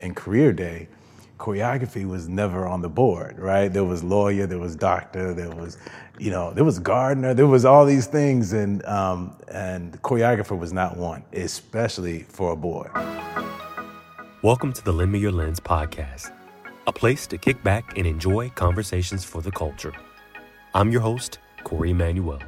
in 0.00 0.14
career 0.14 0.52
day, 0.52 0.88
choreography 1.38 2.08
was 2.08 2.28
never 2.28 2.66
on 2.66 2.80
the 2.80 2.88
board, 2.88 3.38
right? 3.38 3.68
There 3.68 3.84
was 3.84 4.02
lawyer, 4.02 4.46
there 4.46 4.58
was 4.58 4.74
doctor, 4.74 5.34
there 5.34 5.50
was, 5.50 5.78
you 6.18 6.30
know, 6.30 6.52
there 6.52 6.64
was 6.64 6.78
gardener, 6.78 7.34
there 7.34 7.46
was 7.46 7.64
all 7.64 7.84
these 7.84 8.06
things, 8.06 8.52
and 8.52 8.84
um, 8.86 9.36
and 9.48 10.00
choreographer 10.02 10.58
was 10.58 10.72
not 10.72 10.96
one, 10.96 11.22
especially 11.32 12.20
for 12.22 12.52
a 12.52 12.56
boy. 12.56 12.88
Welcome 14.42 14.72
to 14.72 14.84
the 14.84 14.92
Lend 14.92 15.12
Me 15.12 15.18
Your 15.18 15.32
Lens 15.32 15.60
podcast, 15.60 16.32
a 16.86 16.92
place 16.92 17.26
to 17.26 17.36
kick 17.36 17.62
back 17.62 17.98
and 17.98 18.06
enjoy 18.06 18.48
conversations 18.50 19.22
for 19.24 19.42
the 19.42 19.50
culture. 19.50 19.92
I'm 20.74 20.90
your 20.90 21.02
host, 21.02 21.38
Corey 21.62 21.90
Emanuel. 21.90 22.40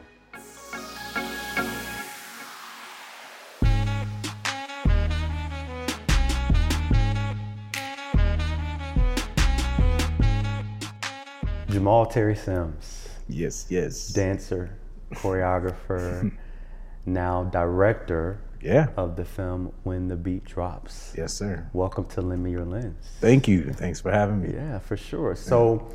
Jamal 11.83 12.07
Terry 12.07 12.37
Sims, 12.37 13.09
Yes, 13.29 13.67
yes. 13.69 14.07
dancer, 14.11 14.79
choreographer, 15.15 16.31
now 17.07 17.43
director 17.43 18.39
Yeah. 18.61 18.87
of 18.97 19.17
the 19.17 19.25
film 19.25 19.73
When 19.83 20.07
the 20.07 20.15
Beat 20.15 20.45
Drops. 20.45 21.13
Yes, 21.19 21.35
sir. 21.35 21.67
Welcome 21.73 22.05
to 22.11 22.23
Lend 22.23 22.45
Me 22.45 22.53
Your 22.53 22.65
Lens. 22.65 23.05
Thank 23.21 23.49
you. 23.49 23.73
Thanks 23.73 24.01
for 24.01 24.13
having 24.13 24.41
me. 24.41 24.55
Yeah, 24.55 24.79
for 24.79 24.97
sure. 24.97 25.35
So, 25.35 25.91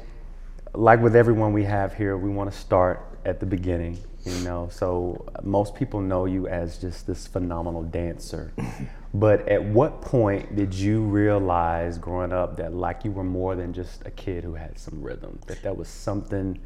like 0.74 1.00
with 1.02 1.16
everyone 1.16 1.54
we 1.54 1.64
have 1.64 1.94
here, 1.94 2.18
we 2.18 2.30
want 2.32 2.52
to 2.52 2.58
start 2.60 3.07
at 3.26 3.40
the 3.40 3.46
beginning. 3.46 4.00
You 4.26 4.38
know, 4.44 4.68
so 4.72 5.26
most 5.44 5.74
people 5.74 6.02
know 6.02 6.26
you 6.26 6.48
as 6.48 6.78
just 6.78 7.08
this 7.08 7.28
phenomenal 7.28 7.84
dancer. 7.84 8.52
but 9.14 9.48
at 9.48 9.64
what 9.64 10.02
point 10.02 10.56
did 10.56 10.74
you 10.74 11.02
realize 11.02 11.98
growing 11.98 12.34
up 12.34 12.58
that 12.58 12.74
like 12.74 13.06
you 13.06 13.12
were 13.12 13.24
more 13.24 13.56
than 13.56 13.72
just 13.72 14.06
a 14.06 14.12
kid 14.12 14.44
who 14.44 14.56
had 14.56 14.78
some 14.78 15.02
rhythm? 15.02 15.40
That 15.48 15.64
there 15.64 15.74
was 15.74 15.88
something 15.88 16.60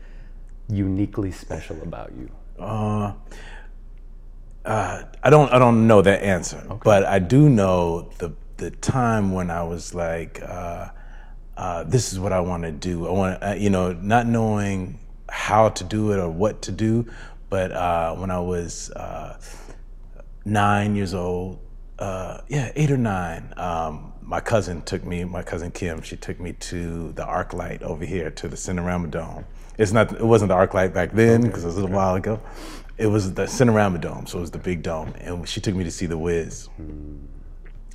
uniquely 0.70 1.31
special 1.31 1.80
about 1.84 2.14
you? 2.17 2.31
Uh, 2.58 3.14
uh, 4.66 5.03
I 5.23 5.30
don't 5.30 5.52
I 5.52 5.59
don't 5.59 5.88
know 5.88 6.02
that 6.02 6.22
answer, 6.22 6.64
but 6.84 7.06
I 7.06 7.20
do 7.20 7.50
know 7.50 8.09
the 8.20 8.34
the 8.58 8.72
time 8.72 9.34
when 9.34 9.50
I 9.50 9.64
was 9.64 9.95
like, 9.95 10.42
uh, 10.42 10.90
uh, 11.58 11.84
this 11.84 12.14
is 12.14 12.20
what 12.20 12.31
I 12.31 12.40
want 12.42 12.64
to 12.64 12.72
do. 12.72 13.08
I 13.08 13.12
want 13.12 13.44
uh, 13.44 13.56
you 13.58 13.70
know, 13.70 13.94
not 13.94 14.28
knowing 14.28 15.00
how 15.32 15.70
to 15.70 15.84
do 15.84 16.12
it 16.12 16.20
or 16.20 16.30
what 16.30 16.62
to 16.64 16.72
do, 16.72 17.08
but 17.50 17.72
uh, 17.72 18.14
when 18.16 18.30
I 18.30 18.40
was 18.40 18.92
uh, 18.92 19.40
nine 20.44 20.96
years 20.96 21.14
old, 21.14 21.60
uh, 21.98 22.42
yeah, 22.50 22.72
eight 22.76 22.92
or 22.92 22.98
nine, 22.98 23.54
um, 23.56 24.14
my 24.22 24.42
cousin 24.42 24.82
took 24.82 25.06
me, 25.06 25.24
my 25.24 25.42
cousin 25.42 25.72
Kim, 25.72 26.02
she 26.02 26.18
took 26.18 26.40
me 26.40 26.54
to 26.54 27.14
the 27.14 27.24
ArcLight 27.24 27.82
over 27.82 28.06
here 28.06 28.30
to 28.32 28.48
the 28.48 28.58
Cinerama 28.58 29.09
Dome. 29.09 29.46
It's 29.78 29.94
not, 29.94 30.12
it 30.12 30.26
wasn't 30.26 30.50
the 30.50 30.56
ArcLight 30.56 30.94
back 30.94 31.14
then 31.14 31.42
because 31.44 31.64
it 31.64 31.68
was 31.68 31.78
a 31.78 31.82
little 31.82 31.96
while 31.96 32.16
ago. 32.16 32.40
It 32.98 33.08
was 33.08 33.34
the 33.34 33.44
Cinerama 33.44 34.02
Dome, 34.02 34.28
so 34.28 34.38
it 34.38 34.42
was 34.42 34.52
the 34.52 34.59
big 34.59 34.84
dome, 34.84 35.14
and 35.22 35.48
she 35.48 35.62
took 35.62 35.76
me 35.76 35.84
to 35.86 35.92
see 35.92 36.06
The 36.06 36.18
Wiz. 36.18 36.70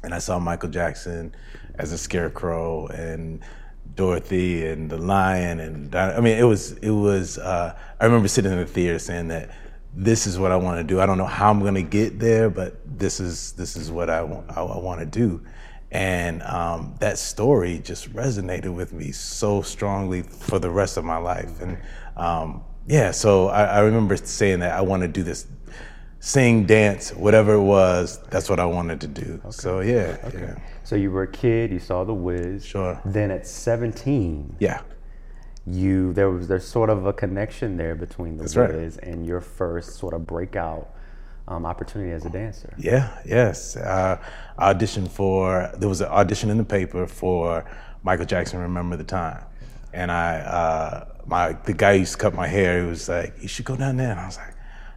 And 0.02 0.14
I 0.14 0.18
saw 0.18 0.38
Michael 0.38 0.70
Jackson 0.70 1.34
as 1.74 1.92
a 1.92 1.98
scarecrow 1.98 2.86
and 2.88 3.40
Dorothy 3.94 4.66
and 4.66 4.90
the 4.90 4.98
lion 4.98 5.60
and 5.60 5.94
I 5.94 6.20
mean 6.20 6.38
it 6.38 6.44
was 6.44 6.72
it 6.72 6.90
was 6.90 7.38
uh, 7.38 7.76
I 8.00 8.04
remember 8.04 8.28
sitting 8.28 8.52
in 8.52 8.58
the 8.58 8.66
theater 8.66 8.98
saying 8.98 9.28
that 9.28 9.50
this 9.94 10.26
is 10.26 10.38
what 10.38 10.52
I 10.52 10.56
want 10.56 10.78
to 10.78 10.84
do. 10.84 11.00
I 11.00 11.06
don't 11.06 11.16
know 11.16 11.24
how 11.24 11.50
I'm 11.50 11.60
going 11.60 11.74
to 11.74 11.82
get 11.82 12.18
there, 12.18 12.50
but 12.50 12.76
this 12.98 13.18
is 13.18 13.52
this 13.52 13.76
is 13.76 13.90
what 13.90 14.10
I 14.10 14.22
want 14.22 14.50
I, 14.50 14.60
I 14.60 14.78
want 14.78 15.00
to 15.00 15.06
do. 15.06 15.42
And 15.90 16.42
um, 16.42 16.94
that 17.00 17.16
story 17.16 17.78
just 17.78 18.12
resonated 18.12 18.74
with 18.74 18.92
me 18.92 19.12
so 19.12 19.62
strongly 19.62 20.22
for 20.22 20.58
the 20.58 20.68
rest 20.68 20.96
of 20.96 21.04
my 21.04 21.16
life. 21.16 21.60
And 21.62 21.78
um, 22.16 22.64
yeah, 22.86 23.12
so 23.12 23.48
I, 23.48 23.64
I 23.64 23.78
remember 23.80 24.16
saying 24.16 24.60
that 24.60 24.72
I 24.72 24.82
want 24.82 25.02
to 25.02 25.08
do 25.08 25.22
this 25.22 25.46
sing, 26.20 26.64
dance, 26.66 27.10
whatever 27.14 27.54
it 27.54 27.62
was, 27.62 28.18
that's 28.30 28.48
what 28.50 28.58
I 28.60 28.64
wanted 28.66 29.00
to 29.02 29.06
do. 29.08 29.40
So 29.50 29.80
yeah, 29.80 30.16
yeah. 30.34 30.58
So 30.84 30.96
you 30.96 31.10
were 31.10 31.22
a 31.22 31.30
kid, 31.30 31.70
you 31.70 31.78
saw 31.78 32.04
The 32.04 32.14
Wiz. 32.14 32.64
Sure. 32.64 33.00
Then 33.04 33.30
at 33.30 33.46
17, 33.46 34.56
Yeah. 34.60 34.80
you 35.66 36.12
there 36.12 36.30
was 36.30 36.48
there's 36.48 36.66
sort 36.66 36.90
of 36.90 37.06
a 37.06 37.12
connection 37.12 37.76
there 37.76 37.94
between 37.94 38.36
The 38.36 38.42
That's 38.44 38.56
right. 38.56 38.72
Wiz 38.74 38.96
and 38.98 39.26
your 39.26 39.40
first 39.40 39.96
sort 39.96 40.14
of 40.14 40.26
breakout 40.26 40.88
um, 41.48 41.64
opportunity 41.66 42.10
as 42.12 42.24
a 42.24 42.30
dancer. 42.30 42.72
Yeah, 42.76 43.16
yes. 43.24 43.76
Uh, 43.76 44.18
I 44.58 44.74
auditioned 44.74 45.08
for, 45.10 45.70
there 45.76 45.88
was 45.88 46.00
an 46.00 46.08
audition 46.08 46.50
in 46.50 46.56
the 46.58 46.64
paper 46.64 47.06
for 47.06 47.64
Michael 48.02 48.26
Jackson 48.26 48.58
Remember 48.60 48.96
the 48.96 49.04
Time. 49.04 49.44
And 49.92 50.10
I, 50.10 50.38
uh, 50.38 51.06
my, 51.24 51.52
the 51.52 51.72
guy 51.72 51.92
used 51.92 52.12
to 52.12 52.18
cut 52.18 52.34
my 52.34 52.46
hair, 52.48 52.82
he 52.82 52.88
was 52.88 53.08
like, 53.08 53.34
you 53.40 53.48
should 53.48 53.64
go 53.64 53.76
down 53.76 53.96
there. 53.96 54.10
And 54.10 54.18
I 54.20 54.26
was 54.26 54.36
like, 54.36 54.54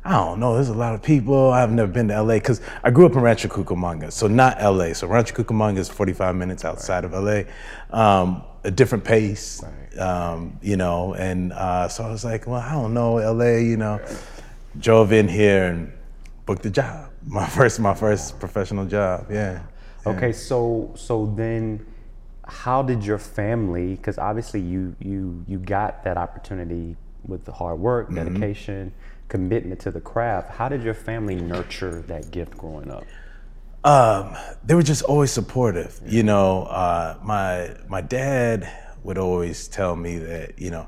I 0.09 0.13
don't 0.13 0.39
know, 0.39 0.55
there's 0.55 0.69
a 0.69 0.73
lot 0.73 0.95
of 0.95 1.03
people. 1.03 1.51
I've 1.51 1.69
never 1.71 1.91
been 1.91 2.07
to 2.07 2.19
LA 2.19 2.35
because 2.35 2.61
I 2.83 2.89
grew 2.89 3.05
up 3.05 3.11
in 3.11 3.19
Rancho 3.21 3.47
Cucamonga, 3.47 4.11
so 4.11 4.25
not 4.25 4.59
LA. 4.59 4.93
So 4.93 5.05
Rancho 5.05 5.35
Cucamonga 5.35 5.77
is 5.77 5.87
45 5.87 6.35
minutes 6.35 6.65
outside 6.65 7.05
of 7.05 7.11
LA. 7.11 7.43
Um, 7.91 8.41
a 8.63 8.71
different 8.71 9.03
pace, 9.03 9.63
um, 9.99 10.57
you 10.63 10.77
know, 10.77 11.13
and 11.13 11.53
uh, 11.53 11.87
so 11.89 12.03
I 12.03 12.09
was 12.09 12.25
like, 12.25 12.47
well, 12.47 12.59
I 12.59 12.71
don't 12.71 12.95
know, 12.95 13.17
LA, 13.17 13.57
you 13.57 13.77
know. 13.77 14.01
Drove 14.79 15.13
in 15.13 15.27
here 15.27 15.65
and 15.65 15.93
booked 16.47 16.63
the 16.63 16.71
job. 16.71 17.11
My 17.27 17.45
first, 17.45 17.79
my 17.79 17.93
first 17.93 18.39
professional 18.39 18.85
job. 18.85 19.27
Yeah. 19.29 19.61
Okay, 20.07 20.31
so 20.31 20.91
so 20.95 21.31
then 21.35 21.85
how 22.45 22.81
did 22.81 23.05
your 23.05 23.19
family 23.19 23.95
because 23.95 24.17
obviously 24.17 24.61
you 24.61 24.95
you 24.99 25.43
you 25.47 25.59
got 25.59 26.03
that 26.05 26.17
opportunity 26.17 26.95
with 27.27 27.45
the 27.45 27.51
hard 27.51 27.79
work, 27.79 28.09
Mm-hmm. 28.09 28.17
Commitment 29.29 29.79
to 29.81 29.91
the 29.91 30.01
craft. 30.01 30.51
How 30.51 30.67
did 30.67 30.83
your 30.83 30.93
family 30.93 31.35
nurture 31.35 32.01
that 32.07 32.31
gift 32.31 32.57
growing 32.57 32.91
up? 32.91 33.05
Um, 33.83 34.35
they 34.65 34.75
were 34.75 34.83
just 34.83 35.03
always 35.03 35.31
supportive. 35.31 36.01
You 36.05 36.23
know, 36.23 36.63
uh, 36.63 37.17
my 37.23 37.75
my 37.87 38.01
dad 38.01 38.69
would 39.03 39.17
always 39.17 39.67
tell 39.69 39.95
me 39.95 40.17
that 40.17 40.59
you 40.59 40.71
know, 40.71 40.87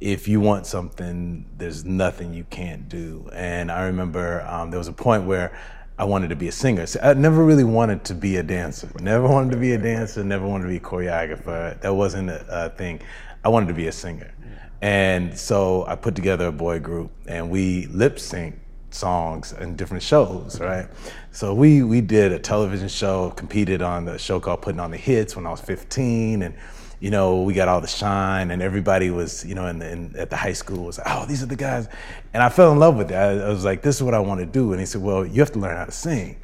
if 0.00 0.26
you 0.26 0.40
want 0.40 0.66
something, 0.66 1.46
there's 1.56 1.84
nothing 1.84 2.34
you 2.34 2.44
can't 2.50 2.88
do. 2.88 3.30
And 3.32 3.70
I 3.70 3.84
remember 3.84 4.42
um, 4.42 4.70
there 4.70 4.78
was 4.78 4.88
a 4.88 4.92
point 4.92 5.24
where 5.24 5.56
I 5.96 6.04
wanted 6.04 6.30
to 6.30 6.36
be 6.36 6.48
a 6.48 6.52
singer. 6.52 6.86
So 6.86 7.00
I 7.02 7.14
never 7.14 7.44
really 7.44 7.64
wanted 7.64 8.04
to 8.04 8.14
be 8.14 8.36
a 8.36 8.42
dancer. 8.42 8.88
Never 9.00 9.28
wanted 9.28 9.50
to 9.52 9.56
be 9.56 9.72
a 9.72 9.78
dancer. 9.78 10.24
Never 10.24 10.46
wanted 10.46 10.64
to 10.64 10.70
be 10.70 10.76
a 10.76 10.80
choreographer. 10.80 11.80
That 11.80 11.94
wasn't 11.94 12.30
a, 12.30 12.66
a 12.66 12.70
thing. 12.70 13.00
I 13.44 13.48
wanted 13.48 13.68
to 13.68 13.74
be 13.74 13.86
a 13.86 13.92
singer. 13.92 14.32
And 14.80 15.36
so 15.36 15.84
I 15.86 15.96
put 15.96 16.14
together 16.14 16.46
a 16.46 16.52
boy 16.52 16.78
group, 16.78 17.10
and 17.26 17.50
we 17.50 17.86
lip 17.86 18.18
sync 18.18 18.58
songs 18.90 19.52
in 19.52 19.76
different 19.76 20.02
shows, 20.02 20.60
right? 20.60 20.88
So 21.32 21.52
we 21.52 21.82
we 21.82 22.00
did 22.00 22.32
a 22.32 22.38
television 22.38 22.88
show, 22.88 23.30
competed 23.30 23.82
on 23.82 24.04
the 24.04 24.18
show 24.18 24.38
called 24.40 24.62
Putting 24.62 24.80
on 24.80 24.90
the 24.90 24.96
Hits 24.96 25.34
when 25.34 25.46
I 25.46 25.50
was 25.50 25.60
15, 25.60 26.42
and 26.42 26.54
you 27.00 27.10
know 27.10 27.42
we 27.42 27.54
got 27.54 27.66
all 27.68 27.80
the 27.80 27.88
shine, 27.88 28.52
and 28.52 28.62
everybody 28.62 29.10
was 29.10 29.44
you 29.44 29.56
know 29.56 29.66
in, 29.66 29.80
the, 29.80 29.90
in 29.90 30.16
at 30.16 30.30
the 30.30 30.36
high 30.36 30.52
school 30.52 30.84
was 30.84 31.00
oh 31.04 31.26
these 31.26 31.42
are 31.42 31.46
the 31.46 31.56
guys, 31.56 31.88
and 32.32 32.42
I 32.42 32.48
fell 32.48 32.70
in 32.70 32.78
love 32.78 32.96
with 32.96 33.10
it. 33.10 33.14
I, 33.14 33.46
I 33.46 33.48
was 33.48 33.64
like, 33.64 33.82
this 33.82 33.96
is 33.96 34.02
what 34.02 34.14
I 34.14 34.20
want 34.20 34.40
to 34.40 34.46
do, 34.46 34.72
and 34.72 34.80
he 34.80 34.86
said, 34.86 35.02
well 35.02 35.26
you 35.26 35.40
have 35.40 35.52
to 35.52 35.58
learn 35.58 35.76
how 35.76 35.86
to 35.86 35.92
sing. 35.92 36.36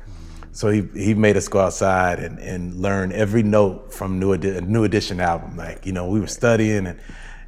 So 0.51 0.71
he, 0.71 0.83
he 0.95 1.15
made 1.15 1.37
us 1.37 1.49
go 1.49 1.59
outside 1.59 2.21
and, 2.21 2.39
and 2.39 2.77
learn 2.77 3.11
every 3.11 3.43
note 3.43 3.93
from 3.93 4.21
New, 4.21 4.35
Edi- 4.35 4.61
New 4.61 4.85
Edition 4.85 5.19
album. 5.19 5.57
Like, 5.57 5.85
you 5.85 5.91
know, 5.91 6.07
we 6.07 6.21
were 6.21 6.29
studying 6.29 6.87
and, 6.87 7.01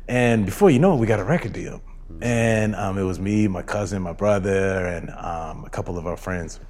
and 0.09 0.47
before 0.47 0.71
you 0.71 0.78
know 0.78 0.94
it, 0.94 0.99
we 0.99 1.06
got 1.06 1.21
a 1.21 1.25
record 1.25 1.53
deal. 1.53 1.83
And 2.22 2.75
um, 2.77 2.97
it 2.97 3.03
was 3.03 3.19
me, 3.19 3.47
my 3.47 3.62
cousin, 3.62 4.00
my 4.00 4.12
brother, 4.12 4.87
and 4.87 5.11
um, 5.11 5.65
a 5.65 5.69
couple 5.71 5.99
of 5.99 6.06
our 6.06 6.17
friends. 6.17 6.61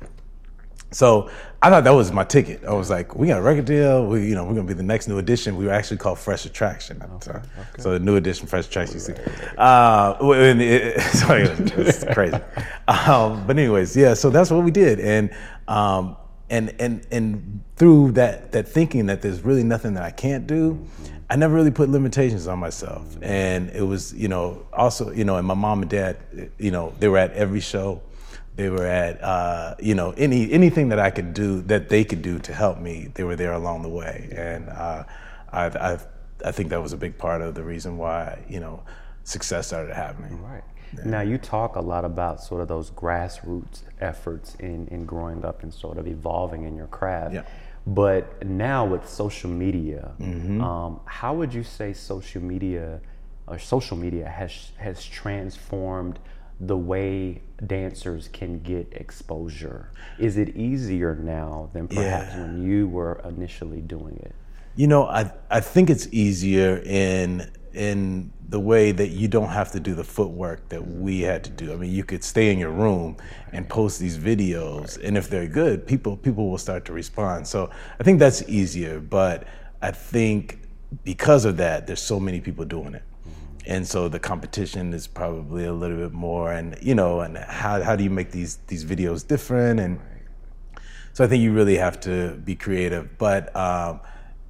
So 0.92 1.28
I 1.60 1.68
thought 1.68 1.84
that 1.84 1.94
was 1.94 2.12
my 2.12 2.24
ticket. 2.24 2.64
I 2.64 2.72
was 2.72 2.90
like, 2.90 3.14
we 3.14 3.26
got 3.26 3.38
a 3.38 3.42
record 3.42 3.66
deal. 3.66 4.06
We, 4.06 4.26
you 4.28 4.34
know, 4.34 4.44
we're 4.44 4.54
gonna 4.54 4.66
be 4.66 4.74
the 4.74 4.82
next 4.82 5.08
new 5.08 5.18
edition. 5.18 5.56
We 5.56 5.66
were 5.66 5.72
actually 5.72 5.98
called 5.98 6.18
Fresh 6.18 6.46
Attraction 6.46 7.02
at 7.02 7.20
the 7.20 7.32
time. 7.32 7.42
So 7.78 7.92
the 7.92 7.98
new 7.98 8.16
edition, 8.16 8.46
Fresh 8.46 8.68
Attraction. 8.68 8.94
you 8.94 9.00
see. 9.00 9.12
Uh, 9.58 10.16
well, 10.20 10.40
and 10.40 10.62
it, 10.62 11.00
sorry, 11.12 11.42
it's 11.42 12.04
crazy. 12.12 12.38
Um, 12.88 13.46
but 13.48 13.58
anyways, 13.58 13.96
yeah. 13.96 14.14
So 14.14 14.30
that's 14.30 14.48
what 14.48 14.62
we 14.62 14.70
did, 14.70 15.00
and 15.00 15.30
um, 15.66 16.16
and 16.50 16.74
and 16.78 17.06
and 17.10 17.62
through 17.76 18.12
that 18.12 18.52
that 18.52 18.68
thinking 18.68 19.06
that 19.06 19.22
there's 19.22 19.42
really 19.42 19.64
nothing 19.64 19.94
that 19.94 20.02
I 20.02 20.10
can't 20.10 20.46
do. 20.46 20.86
I 21.28 21.34
never 21.34 21.54
really 21.54 21.72
put 21.72 21.88
limitations 21.88 22.46
on 22.46 22.60
myself, 22.60 23.16
and 23.20 23.68
it 23.70 23.82
was, 23.82 24.14
you 24.14 24.28
know, 24.28 24.64
also, 24.72 25.10
you 25.10 25.24
know, 25.24 25.36
and 25.38 25.46
my 25.46 25.54
mom 25.54 25.82
and 25.82 25.90
dad, 25.90 26.18
you 26.56 26.70
know, 26.70 26.94
they 27.00 27.08
were 27.08 27.18
at 27.18 27.32
every 27.32 27.58
show 27.58 28.00
they 28.56 28.70
were 28.70 28.86
at 28.86 29.22
uh, 29.22 29.74
you 29.78 29.94
know 29.94 30.12
any 30.16 30.50
anything 30.50 30.88
that 30.88 30.98
I 30.98 31.10
could 31.10 31.34
do 31.34 31.60
that 31.62 31.88
they 31.90 32.04
could 32.04 32.22
do 32.22 32.38
to 32.40 32.54
help 32.54 32.78
me. 32.78 33.10
They 33.14 33.22
were 33.22 33.36
there 33.36 33.52
along 33.52 33.82
the 33.82 33.90
way, 33.90 34.30
and 34.34 34.68
uh, 34.70 35.04
I, 35.52 35.66
I 35.66 35.98
I 36.44 36.52
think 36.52 36.70
that 36.70 36.82
was 36.82 36.94
a 36.94 36.96
big 36.96 37.18
part 37.18 37.42
of 37.42 37.54
the 37.54 37.62
reason 37.62 37.98
why 37.98 38.42
you 38.48 38.60
know 38.60 38.82
success 39.24 39.68
started 39.68 39.94
happening. 39.94 40.42
Right. 40.42 40.64
Now 41.04 41.20
you 41.20 41.38
talk 41.38 41.76
a 41.76 41.80
lot 41.80 42.04
about 42.04 42.42
sort 42.42 42.60
of 42.62 42.68
those 42.68 42.90
grassroots 42.90 43.82
efforts 44.00 44.54
in, 44.56 44.88
in 44.88 45.04
growing 45.06 45.44
up 45.44 45.62
and 45.62 45.72
sort 45.72 45.98
of 45.98 46.06
evolving 46.06 46.64
in 46.64 46.76
your 46.76 46.86
craft. 46.86 47.34
Yeah. 47.34 47.42
But 47.86 48.44
now 48.46 48.84
with 48.84 49.08
social 49.08 49.50
media, 49.50 50.12
Mm-hmm. 50.20 50.60
um, 50.60 51.00
how 51.04 51.34
would 51.34 51.52
you 51.54 51.62
say 51.62 51.92
social 51.92 52.42
media 52.42 53.00
or 53.46 53.58
social 53.58 53.96
media 53.96 54.28
has 54.28 54.72
has 54.78 55.04
transformed 55.04 56.18
the 56.60 56.76
way 56.76 57.42
dancers 57.66 58.28
can 58.32 58.60
get 58.60 58.88
exposure? 58.92 59.90
Is 60.18 60.36
it 60.36 60.56
easier 60.56 61.14
now 61.14 61.68
than 61.72 61.86
perhaps 61.88 62.34
Yeah. 62.34 62.40
when 62.42 62.62
you 62.62 62.88
were 62.88 63.20
initially 63.24 63.80
doing 63.82 64.16
it? 64.22 64.34
You 64.74 64.86
know, 64.88 65.04
I 65.06 65.30
I 65.50 65.60
think 65.60 65.88
it's 65.90 66.08
easier 66.12 66.78
in 66.84 67.50
in 67.76 68.32
the 68.48 68.58
way 68.58 68.90
that 68.90 69.08
you 69.08 69.28
don't 69.28 69.50
have 69.50 69.70
to 69.72 69.80
do 69.80 69.94
the 69.94 70.04
footwork 70.04 70.68
that 70.70 70.86
we 70.86 71.20
had 71.20 71.44
to 71.44 71.50
do. 71.50 71.72
I 71.72 71.76
mean, 71.76 71.92
you 71.92 72.04
could 72.04 72.24
stay 72.24 72.50
in 72.50 72.58
your 72.58 72.70
room 72.70 73.16
and 73.52 73.68
post 73.68 74.00
these 74.00 74.18
videos, 74.18 74.98
and 75.02 75.16
if 75.16 75.28
they're 75.28 75.46
good, 75.46 75.86
people 75.86 76.16
people 76.16 76.48
will 76.50 76.58
start 76.58 76.84
to 76.86 76.92
respond. 76.92 77.46
So 77.46 77.70
I 78.00 78.02
think 78.02 78.18
that's 78.18 78.48
easier. 78.48 78.98
But 78.98 79.46
I 79.82 79.90
think 79.90 80.60
because 81.04 81.44
of 81.44 81.58
that, 81.58 81.86
there's 81.86 82.02
so 82.02 82.18
many 82.18 82.40
people 82.40 82.64
doing 82.64 82.94
it, 82.94 83.02
and 83.66 83.86
so 83.86 84.08
the 84.08 84.18
competition 84.18 84.94
is 84.94 85.06
probably 85.06 85.66
a 85.66 85.72
little 85.72 85.98
bit 85.98 86.12
more. 86.12 86.52
And 86.52 86.78
you 86.80 86.94
know, 86.94 87.20
and 87.20 87.36
how 87.36 87.82
how 87.82 87.94
do 87.94 88.02
you 88.02 88.10
make 88.10 88.30
these 88.30 88.56
these 88.68 88.84
videos 88.84 89.26
different 89.26 89.80
and 89.80 90.00
so 91.12 91.24
I 91.24 91.28
think 91.28 91.42
you 91.42 91.54
really 91.54 91.78
have 91.78 91.98
to 92.00 92.34
be 92.44 92.54
creative. 92.54 93.16
But 93.16 93.54
um, 93.56 94.00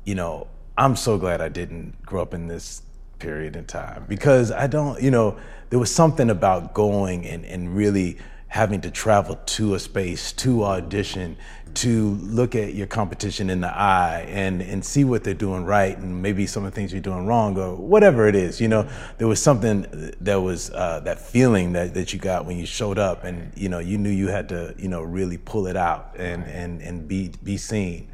you 0.05 0.17
know, 0.17 0.49
I'm 0.77 0.97
so 0.97 1.17
glad 1.17 1.41
I 1.41 1.49
didn't 1.49 2.03
grow 2.05 2.23
up 2.23 2.35
in 2.35 2.49
this 2.49 2.83
period 3.19 3.57
in 3.57 3.65
time 3.65 4.05
because 4.09 4.51
I 4.53 4.67
don't, 4.67 5.01
you 5.03 5.11
know, 5.11 5.37
there 5.71 5.79
was 5.79 5.93
something 5.95 6.31
about 6.31 6.75
going 6.75 7.27
and, 7.27 7.45
and 7.45 7.77
really 7.77 8.19
having 8.49 8.81
to 8.81 8.91
travel 8.91 9.39
to 9.45 9.75
a 9.75 9.79
space, 9.79 10.33
to 10.33 10.65
audition, 10.65 11.37
to 11.75 12.13
look 12.23 12.55
at 12.55 12.73
your 12.73 12.87
competition 12.87 13.51
in 13.51 13.61
the 13.61 13.69
eye 13.69 14.27
and, 14.31 14.63
and 14.63 14.83
see 14.83 15.05
what 15.05 15.23
they're 15.23 15.35
doing 15.35 15.65
right 15.65 15.99
and 15.99 16.23
maybe 16.23 16.47
some 16.47 16.65
of 16.65 16.73
the 16.73 16.75
things 16.75 16.91
you're 16.91 17.03
doing 17.03 17.27
wrong 17.27 17.59
or 17.59 17.75
whatever 17.75 18.27
it 18.27 18.35
is. 18.35 18.61
You 18.61 18.69
know, 18.69 18.89
there 19.19 19.29
was 19.29 19.43
something 19.43 20.15
that 20.21 20.41
was 20.41 20.71
uh, 20.71 21.01
that 21.01 21.21
feeling 21.21 21.73
that, 21.73 21.93
that 21.93 22.15
you 22.15 22.19
got 22.19 22.47
when 22.47 22.57
you 22.57 22.65
showed 22.65 22.99
up 22.99 23.25
and, 23.25 23.53
you 23.55 23.69
know, 23.69 23.79
you 23.79 23.99
knew 23.99 24.11
you 24.11 24.29
had 24.29 24.49
to, 24.49 24.75
you 24.79 24.89
know, 24.89 25.03
really 25.03 25.37
pull 25.37 25.67
it 25.67 25.77
out 25.77 26.15
and, 26.17 26.45
and, 26.45 26.81
and 26.81 27.07
be, 27.07 27.33
be 27.45 27.59
seen. 27.59 28.09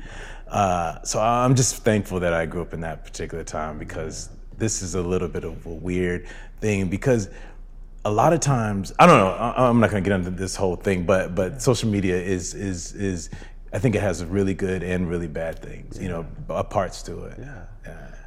Uh, 0.49 1.01
so 1.03 1.21
I'm 1.21 1.55
just 1.55 1.77
thankful 1.77 2.21
that 2.21 2.35
I 2.35 2.47
grew 2.47 2.63
up 2.63 2.75
in 2.75 2.81
that 2.81 3.05
particular 3.05 3.45
time 3.45 3.79
because 3.79 4.29
this 4.59 4.83
is 4.83 4.95
a 4.95 5.03
little 5.03 5.29
bit 5.29 5.45
of 5.45 5.65
a 5.67 5.71
weird 5.71 6.27
thing 6.61 6.89
because 6.89 7.29
a 8.05 8.11
lot 8.11 8.33
of 8.33 8.41
times 8.41 8.93
I 8.99 9.07
don't 9.07 9.19
know 9.19 9.33
I'm 9.57 9.81
not 9.81 9.91
going 9.91 10.03
to 10.03 10.09
get 10.11 10.17
into 10.19 10.31
this 10.31 10.57
whole 10.57 10.77
thing 10.77 11.05
but 11.05 11.35
but 11.35 11.63
social 11.63 11.89
media 11.89 12.17
is 12.17 12.55
is 12.55 12.93
is 12.95 13.31
I 13.73 13.79
think 13.79 13.95
it 13.95 14.03
has 14.03 14.25
really 14.25 14.55
good 14.55 14.83
and 14.83 15.09
really 15.09 15.29
bad 15.29 15.59
things 15.61 15.99
you 16.01 16.09
know 16.09 16.27
uh, 16.51 16.63
parts 16.63 17.03
to 17.05 17.25
it 17.25 17.39
yeah 17.39 17.65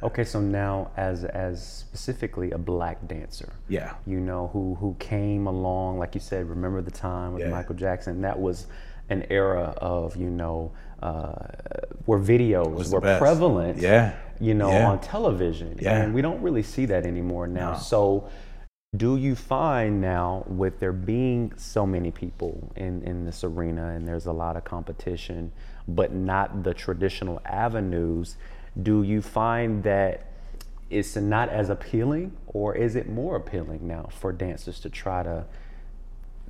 Okay, 0.02 0.24
so 0.24 0.40
now 0.40 0.90
as 0.98 1.24
as 1.24 1.66
specifically 1.66 2.50
a 2.50 2.58
black 2.58 3.08
dancer, 3.08 3.48
Yeah. 3.66 3.94
you 4.06 4.20
know 4.20 4.50
who 4.52 4.74
who 4.74 4.94
came 4.98 5.46
along, 5.46 5.98
like 5.98 6.14
you 6.14 6.20
said, 6.20 6.48
remember 6.50 6.82
the 6.82 6.90
time 6.90 7.32
with 7.32 7.42
Yeah. 7.42 7.48
Michael 7.50 7.76
Jackson? 7.76 8.20
That 8.20 8.38
was 8.38 8.66
an 9.08 9.24
era 9.30 9.74
of 9.78 10.14
you 10.14 10.28
know 10.28 10.70
uh, 11.02 11.32
where 12.06 12.18
videos 12.18 12.92
were 12.92 13.00
best. 13.00 13.20
prevalent, 13.20 13.78
Yeah. 13.78 14.14
you 14.40 14.54
know, 14.54 14.70
Yeah. 14.70 14.90
on 14.90 15.00
television, 15.00 15.78
Yeah. 15.80 16.02
and 16.02 16.14
we 16.14 16.22
don't 16.22 16.40
really 16.42 16.62
see 16.62 16.86
that 16.86 17.04
anymore 17.06 17.46
now. 17.46 17.72
No. 17.72 17.78
So. 17.78 18.24
Do 18.96 19.16
you 19.16 19.34
find 19.34 20.00
now, 20.00 20.44
with 20.46 20.78
there 20.78 20.92
being 20.92 21.52
so 21.56 21.84
many 21.84 22.10
people 22.10 22.72
in, 22.76 23.02
in 23.02 23.26
this 23.26 23.44
arena 23.44 23.88
and 23.88 24.08
there's 24.08 24.24
a 24.24 24.32
lot 24.32 24.56
of 24.56 24.64
competition, 24.64 25.52
but 25.86 26.14
not 26.14 26.62
the 26.62 26.72
traditional 26.72 27.42
avenues, 27.44 28.36
do 28.82 29.02
you 29.02 29.20
find 29.20 29.82
that 29.82 30.28
it's 30.88 31.14
not 31.16 31.50
as 31.50 31.68
appealing 31.68 32.32
or 32.46 32.74
is 32.74 32.96
it 32.96 33.06
more 33.06 33.36
appealing 33.36 33.86
now 33.86 34.08
for 34.10 34.32
dancers 34.32 34.80
to 34.80 34.88
try 34.88 35.22
to 35.22 35.44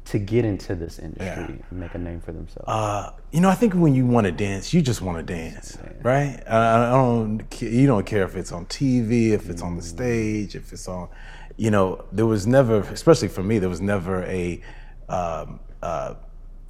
to 0.07 0.19
get 0.19 0.45
into 0.45 0.75
this 0.75 0.99
industry 0.99 1.61
and 1.69 1.81
make 1.81 1.95
a 1.95 1.99
name 1.99 2.21
for 2.21 2.33
themselves? 2.33 2.69
Uh, 2.69 3.11
you 3.33 3.41
know, 3.41 3.49
I 3.49 3.55
think 3.55 3.75
when 3.75 3.95
you 3.95 4.07
want 4.07 4.27
to 4.27 4.33
dance, 4.33 4.73
you 4.73 4.81
just 4.81 5.03
want 5.03 5.19
to 5.19 5.23
dance, 5.23 5.79
right? 6.03 6.43
I, 6.49 6.89
I 6.89 6.91
don't. 6.91 7.45
You 7.61 7.87
don't 7.87 8.07
care 8.07 8.25
if 8.25 8.37
it's 8.37 8.53
on 8.53 8.67
TV, 8.67 9.31
if 9.31 9.49
it's 9.51 9.63
on 9.63 9.77
the 9.77 9.83
stage, 9.83 10.55
if 10.55 10.73
it's 10.73 10.89
on. 10.89 11.09
You 11.57 11.71
know, 11.71 12.05
there 12.13 12.27
was 12.27 12.47
never, 12.47 12.81
especially 12.81 13.29
for 13.29 13.43
me, 13.43 13.59
there 13.59 13.69
was 13.69 13.81
never 13.81 14.23
a 14.25 14.63
um, 15.09 15.61
uh, 15.83 16.15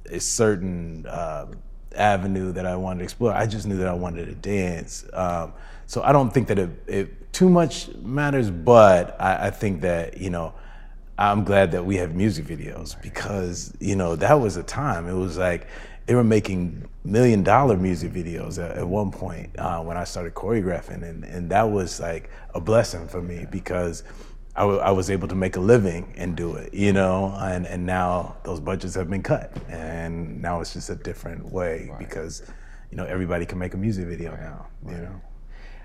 a 0.09 0.19
certain 0.19 1.05
uh, 1.05 1.47
avenue 1.95 2.51
that 2.53 2.65
I 2.65 2.75
wanted 2.75 2.99
to 2.99 3.03
explore. 3.03 3.33
I 3.33 3.45
just 3.45 3.67
knew 3.67 3.77
that 3.77 3.87
I 3.87 3.93
wanted 3.93 4.25
to 4.25 4.35
dance. 4.35 5.05
Um, 5.13 5.53
so 5.85 6.01
I 6.01 6.11
don't 6.11 6.33
think 6.33 6.47
that 6.47 6.59
it, 6.59 6.69
it 6.87 7.33
too 7.33 7.49
much 7.49 7.89
matters, 7.97 8.49
but 8.49 9.19
I, 9.21 9.47
I 9.47 9.49
think 9.51 9.81
that 9.81 10.17
you 10.17 10.31
know. 10.31 10.53
I'm 11.17 11.43
glad 11.43 11.71
that 11.71 11.85
we 11.85 11.95
have 11.97 12.13
music 12.13 12.45
videos 12.45 13.01
because 13.01 13.73
you 13.79 13.95
know 13.95 14.15
that 14.17 14.39
was 14.39 14.57
a 14.57 14.63
time. 14.63 15.07
It 15.07 15.13
was 15.15 15.37
like 15.37 15.67
they 16.05 16.13
were 16.13 16.23
making 16.23 16.87
million 17.03 17.43
dollar 17.43 17.75
music 17.75 18.13
videos 18.13 18.63
at, 18.63 18.77
at 18.77 18.87
one 18.87 19.11
point 19.11 19.57
uh, 19.57 19.81
when 19.81 19.97
I 19.97 20.03
started 20.03 20.35
choreographing, 20.35 21.03
and 21.03 21.23
and 21.23 21.49
that 21.49 21.63
was 21.63 21.99
like 21.99 22.29
a 22.53 22.59
blessing 22.59 23.07
for 23.07 23.21
me 23.21 23.47
because 23.49 24.03
I, 24.55 24.61
w- 24.61 24.79
I 24.79 24.91
was 24.91 25.09
able 25.09 25.27
to 25.29 25.35
make 25.35 25.55
a 25.55 25.59
living 25.59 26.13
and 26.17 26.35
do 26.35 26.55
it, 26.55 26.73
you 26.73 26.93
know. 26.93 27.35
And 27.39 27.65
and 27.65 27.85
now 27.85 28.37
those 28.43 28.59
budgets 28.59 28.93
have 28.93 29.09
been 29.09 29.23
cut, 29.23 29.51
and 29.69 30.39
now 30.39 30.61
it's 30.61 30.73
just 30.73 30.89
a 30.91 30.95
different 30.95 31.51
way 31.51 31.91
because 31.97 32.43
you 32.91 32.97
know 32.97 33.05
everybody 33.05 33.45
can 33.47 33.57
make 33.57 33.73
a 33.73 33.77
music 33.77 34.05
video 34.05 34.35
now, 34.35 34.67
you 34.85 34.97
know. 35.01 35.21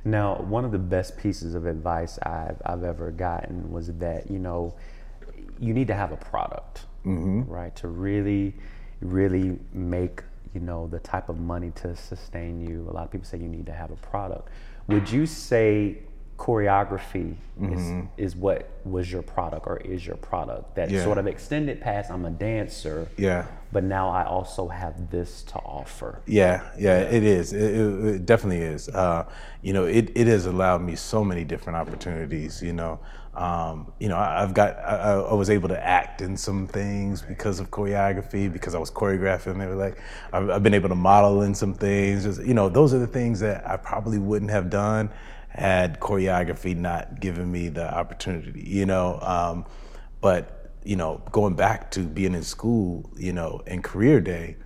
Now, 0.05 0.35
one 0.43 0.65
of 0.65 0.73
the 0.73 0.79
best 0.79 1.17
pieces 1.17 1.55
of 1.55 1.65
advice 1.65 2.19
I've, 2.23 2.61
I've 2.67 2.83
ever 2.83 3.13
gotten 3.13 3.71
was 3.71 3.87
that, 3.99 4.29
you 4.29 4.41
know, 4.41 4.75
you 5.63 5.73
need 5.73 5.87
to 5.87 5.95
have 5.95 6.11
a 6.13 6.17
product, 6.17 6.87
right? 7.05 7.75
To 7.77 7.89
really, 7.89 8.53
really 9.01 9.59
make, 9.73 10.23
you 10.55 10.61
know, 10.61 10.89
the 10.89 10.99
type 10.99 11.29
of 11.29 11.39
money 11.39 11.71
to 11.77 11.95
sustain 11.95 12.61
you. 12.61 12.87
A 12.91 12.93
lot 12.93 13.05
of 13.05 13.11
people 13.13 13.25
say 13.27 13.39
you 13.39 13.49
need 13.49 13.67
to 13.67 13.73
have 13.73 13.91
a 13.93 13.97
product. 13.97 14.49
Would 14.89 15.09
you 15.11 15.25
say 15.25 15.99
choreography 16.37 17.37
is, 17.63 18.05
is 18.17 18.35
what 18.35 18.69
was 18.85 19.13
your 19.13 19.23
product 19.23 19.69
or 19.69 19.77
is 19.79 20.05
your 20.05 20.17
product? 20.17 20.75
That 20.75 20.91
Yeah. 20.91 21.05
sort 21.05 21.19
of 21.19 21.29
extended 21.29 21.81
past, 21.81 22.11
I'm 22.11 22.25
a 22.25 22.31
dancer, 22.31 23.07
Yeah. 23.17 23.47
but 23.71 23.85
now 23.85 24.09
I 24.09 24.25
also 24.25 24.67
have 24.67 25.11
this 25.13 25.45
to 25.45 25.59
offer. 25.61 26.19
Yeah, 26.27 26.63
yeah, 26.77 26.99
it 27.03 27.23
is. 27.23 27.53
It, 27.53 27.63
it, 27.63 28.05
it 28.17 28.27
definitely 28.27 28.63
is. 28.63 28.89
Uh, 28.89 29.27
you 29.61 29.73
know, 29.73 29.85
it, 29.85 30.11
it 30.17 30.27
has 30.27 30.47
allowed 30.47 30.83
me 30.83 30.97
so 30.97 31.23
many 31.23 31.45
different 31.45 31.77
opportunities. 31.77 32.61
You 32.61 32.73
know, 32.73 32.99
um, 33.35 33.93
you 33.99 34.09
know, 34.09 34.17
I, 34.17 34.43
I've 34.43 34.53
got 34.53 34.77
I, 34.79 34.97
I 34.97 35.21
I 35.21 35.35
was 35.35 35.49
able 35.49 35.69
to 35.71 35.83
act 35.83 36.21
in 36.21 36.37
some 36.37 36.67
things 36.67 37.23
because 37.23 37.61
of 37.61 37.71
choreography, 37.71 38.53
because 38.53 38.75
I 38.75 38.79
was 38.79 38.91
choreographing. 38.91 39.59
They 39.59 39.67
were 39.67 39.75
like, 39.75 39.99
I've, 40.33 40.51
I've 40.51 40.63
been 40.63 40.75
able 40.75 40.91
to 40.91 40.95
model 40.95 41.43
in 41.43 41.55
some 41.55 41.73
things. 41.75 42.25
Just, 42.25 42.45
you 42.45 42.55
know, 42.55 42.69
those 42.69 42.93
are 42.93 42.99
the 42.99 43.07
things 43.07 43.41
that 43.41 43.69
I 43.69 43.77
probably 43.77 44.19
wouldn't 44.19 44.51
have 44.51 44.69
done 44.69 45.11
had 45.49 46.01
choreography 46.01 46.77
not 46.77 47.21
given 47.21 47.51
me 47.51 47.69
the 47.69 47.93
opportunity. 47.93 48.65
You 48.67 48.87
know, 48.87 49.19
um, 49.23 49.67
but 50.21 50.71
you 50.85 50.97
know, 50.97 51.23
going 51.31 51.55
back 51.55 51.91
to 51.93 52.01
being 52.01 52.35
in 52.35 52.43
school, 52.43 53.11
you 53.17 53.33
know, 53.33 53.63
in 53.67 53.83
career 53.83 54.21
day, 54.21 54.57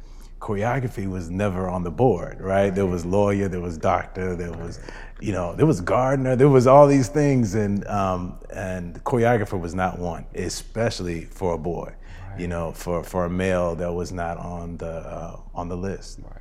choreography 0.40 1.08
was 1.08 1.30
never 1.30 1.68
on 1.68 1.82
the 1.82 1.90
board, 1.90 2.40
right? 2.40 2.74
There 2.74 2.86
was 2.86 3.04
lawyer, 3.04 3.48
there 3.48 3.60
was 3.60 3.76
doctor, 3.76 4.36
there 4.36 4.52
was, 4.52 4.80
you 5.20 5.32
know, 5.32 5.54
there 5.54 5.66
was 5.66 5.80
gardener, 5.80 6.36
there 6.36 6.48
was 6.48 6.66
all 6.66 6.86
these 6.86 7.08
things, 7.08 7.54
and 7.54 7.86
um, 7.86 8.38
and 8.50 9.02
choreographer 9.04 9.58
was 9.58 9.74
not 9.74 9.98
one, 9.98 10.26
especially 10.34 11.24
for 11.24 11.54
a 11.54 11.58
boy. 11.58 11.94
You 12.38 12.48
know, 12.48 12.72
for 12.72 13.02
for 13.02 13.24
a 13.24 13.30
male, 13.30 13.74
that 13.76 13.92
was 13.92 14.12
not 14.12 14.36
on 14.36 14.76
the 14.76 14.90
uh, 14.90 15.40
on 15.54 15.68
the 15.68 15.76
list. 15.76 16.18
Right. 16.22 16.32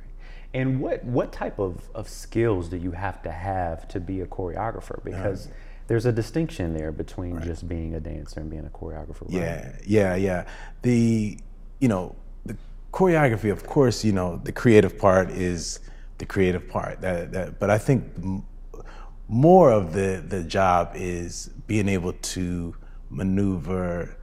And 0.52 0.80
what 0.80 1.02
what 1.04 1.32
type 1.32 1.58
of, 1.58 1.88
of 1.94 2.08
skills 2.08 2.68
do 2.68 2.76
you 2.76 2.90
have 2.90 3.22
to 3.22 3.30
have 3.30 3.88
to 3.88 4.00
be 4.00 4.20
a 4.20 4.26
choreographer? 4.26 5.02
Because 5.02 5.48
there's 5.86 6.04
a 6.04 6.12
distinction 6.12 6.74
there 6.74 6.92
between 6.92 7.40
just 7.42 7.66
being 7.66 7.94
a 7.94 8.00
dancer 8.00 8.40
and 8.40 8.50
being 8.50 8.66
a 8.66 8.70
choreographer. 8.70 9.22
Right? 9.22 9.32
Yeah, 9.32 9.76
yeah, 9.86 10.14
yeah. 10.16 10.46
The 10.82 11.38
you 11.78 11.88
know 11.88 12.14
the 12.44 12.56
choreography, 12.92 13.50
of 13.50 13.66
course, 13.66 14.04
you 14.04 14.12
know 14.12 14.40
the 14.44 14.52
creative 14.52 14.98
part 14.98 15.30
is 15.30 15.80
the 16.18 16.26
creative 16.26 16.68
part. 16.68 17.00
That 17.00 17.32
that, 17.32 17.58
but 17.58 17.70
I 17.70 17.78
think 17.78 18.04
more 19.28 19.72
of 19.72 19.92
the 19.92 20.22
the 20.26 20.42
job 20.42 20.92
is 20.94 21.50
being 21.66 21.88
able 21.88 22.12
to 22.12 22.74
maneuver 23.10 24.16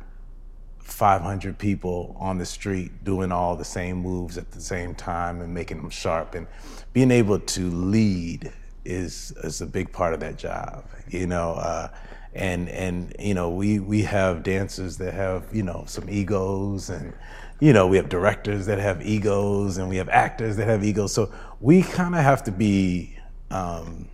500 0.80 1.58
people 1.58 2.16
on 2.20 2.38
the 2.38 2.46
street 2.46 3.04
doing 3.04 3.32
all 3.32 3.56
the 3.56 3.66
same 3.66 3.98
moves 3.98 4.38
at 4.38 4.52
the 4.52 4.62
same 4.62 4.94
time 4.94 5.42
and 5.42 5.54
making 5.54 5.78
them 5.78 5.90
sharp 5.90 6.36
and 6.36 6.46
being 6.92 7.10
able 7.12 7.40
to 7.40 7.70
lead 7.70 8.52
is 8.86 9.34
is 9.44 9.62
a 9.62 9.66
big 9.66 9.92
part 9.92 10.14
of 10.14 10.20
that 10.20 10.38
job. 10.38 10.86
You 11.10 11.28
know, 11.28 11.54
uh, 11.54 11.90
and 12.34 12.70
and 12.70 13.16
you 13.20 13.34
know 13.34 13.50
we 13.50 13.80
we 13.80 14.02
have 14.04 14.44
dancers 14.44 14.98
that 14.98 15.14
have 15.14 15.46
you 15.54 15.64
know 15.64 15.84
some 15.88 16.10
egos 16.10 16.90
and 16.90 17.14
you 17.60 17.74
know 17.74 17.88
we 17.88 17.98
have 17.98 18.10
directors 18.10 18.66
that 18.66 18.80
have 18.80 19.06
egos 19.06 19.78
and 19.78 19.90
we 19.90 19.98
have 19.98 20.10
actors 20.10 20.58
that 20.58 20.68
have 20.68 20.84
egos. 20.84 21.14
So 21.14 21.32
we 21.60 21.82
kind 21.84 22.16
of 22.16 22.22
have 22.22 22.44
to 22.44 22.52
be. 22.52 23.18
Um, 23.52 24.10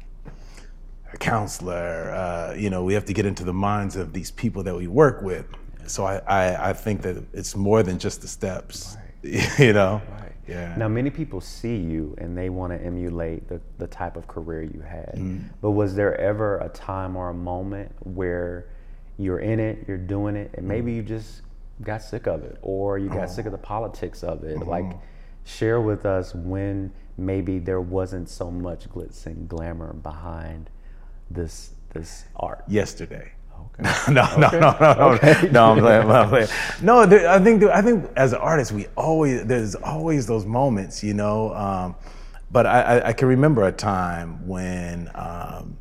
a 1.14 1.18
counselor, 1.18 2.12
uh, 2.12 2.54
you 2.56 2.70
know, 2.70 2.84
we 2.84 2.94
have 2.94 3.06
to 3.06 3.14
get 3.14 3.26
into 3.26 3.44
the 3.44 3.54
minds 3.54 3.96
of 3.96 4.14
these 4.14 4.32
people 4.32 4.64
that 4.64 4.76
we 4.76 4.88
work 4.88 5.22
with. 5.22 5.46
So 5.88 6.06
I, 6.06 6.18
I, 6.28 6.70
I 6.70 6.74
think 6.74 7.02
that 7.02 7.24
it's 7.34 7.56
more 7.56 7.82
than 7.84 7.98
just 7.98 8.22
the 8.22 8.28
steps, 8.28 8.98
you 9.24 9.74
know. 9.74 10.02
Right. 10.12 10.32
Yeah. 10.48 10.76
Now, 10.78 10.88
many 10.88 11.10
people 11.10 11.42
see 11.42 11.76
you 11.76 12.16
and 12.18 12.38
they 12.38 12.50
want 12.50 12.74
to 12.74 12.84
emulate 12.84 13.48
the, 13.48 13.62
the 13.78 13.88
type 13.88 14.18
of 14.18 14.28
career 14.28 14.64
you 14.64 14.82
had. 14.82 15.14
Mm-hmm. 15.16 15.48
But 15.62 15.72
was 15.72 15.96
there 15.96 16.20
ever 16.20 16.58
a 16.60 16.70
time 16.70 17.16
or 17.16 17.30
a 17.30 17.34
moment 17.34 17.92
where 18.00 18.68
you're 19.18 19.40
in 19.40 19.60
it, 19.60 19.86
you're 19.88 19.98
doing 19.98 20.36
it, 20.36 20.52
and 20.56 20.68
maybe 20.68 20.94
you 20.94 21.04
just 21.04 21.42
got 21.82 22.02
sick 22.02 22.28
of 22.28 22.44
it 22.44 22.58
or 22.62 22.98
you 22.98 23.10
got 23.10 23.30
sick 23.30 23.46
of 23.46 23.52
the 23.52 23.58
politics 23.60 24.24
of 24.24 24.44
it? 24.44 24.58
Like, 24.66 24.86
share 25.44 25.82
with 25.82 26.06
us 26.06 26.34
when 26.34 26.92
maybe 27.18 27.60
there 27.60 27.82
wasn't 27.82 28.30
so 28.30 28.50
much 28.50 28.90
glitz 28.90 29.26
and 29.26 29.48
glamour 29.48 29.94
behind 29.94 30.70
this 31.30 31.72
this 31.94 32.26
art. 32.36 32.64
Yesterday. 32.68 33.32
Okay. 33.80 33.92
no, 34.14 34.26
no, 34.38 34.50
no, 34.50 34.60
no, 34.60 34.78
no, 34.80 35.48
no. 35.52 35.72
I'm 35.72 35.80
playing. 35.80 36.10
I'm 36.10 36.30
playing. 36.30 36.48
No, 36.82 37.06
there, 37.06 37.30
I 37.30 37.40
think 37.40 37.64
I 37.64 37.82
think 37.82 38.10
as 38.16 38.34
artists, 38.34 38.72
we 38.72 38.88
always 38.96 39.46
there's 39.46 39.76
always 39.76 40.28
those 40.28 40.46
moments, 40.46 41.04
you 41.04 41.14
know. 41.14 41.54
Um, 41.54 41.96
but 42.52 42.66
I, 42.66 42.82
I, 42.82 43.08
I 43.10 43.14
can 43.14 43.28
remember 43.28 43.68
a 43.68 43.72
time 43.72 44.48
when 44.48 45.12
um, 45.14 45.78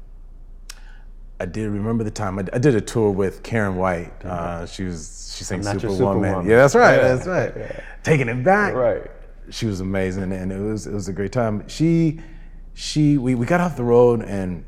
I 1.40 1.46
did 1.46 1.70
remember 1.70 2.04
the 2.04 2.10
time 2.10 2.38
I, 2.38 2.44
I 2.52 2.58
did 2.58 2.74
a 2.74 2.80
tour 2.80 3.10
with 3.10 3.42
Karyn 3.42 3.74
White. 3.76 4.12
Uh, 4.24 4.66
she 4.66 4.84
was 4.84 5.34
she 5.36 5.44
sang 5.44 5.62
Superwoman. 5.62 5.96
Superwoman. 5.96 6.50
Yeah, 6.50 6.56
that's 6.56 6.74
right. 6.74 6.96
Yeah, 6.96 7.14
That's 7.14 7.26
right. 7.26 7.84
Taking 8.02 8.28
it 8.28 8.42
back. 8.42 8.74
Right. 8.74 9.10
She 9.50 9.66
was 9.66 9.80
amazing, 9.80 10.32
and 10.32 10.52
it 10.52 10.58
was 10.60 10.86
it 10.86 10.92
was 10.92 11.08
a 11.08 11.12
great 11.12 11.32
time. 11.32 11.66
She 11.68 12.20
she 12.74 13.18
we, 13.18 13.34
we 13.34 13.46
got 13.46 13.60
off 13.60 13.76
the 13.76 13.84
road 13.84 14.22
and 14.22 14.64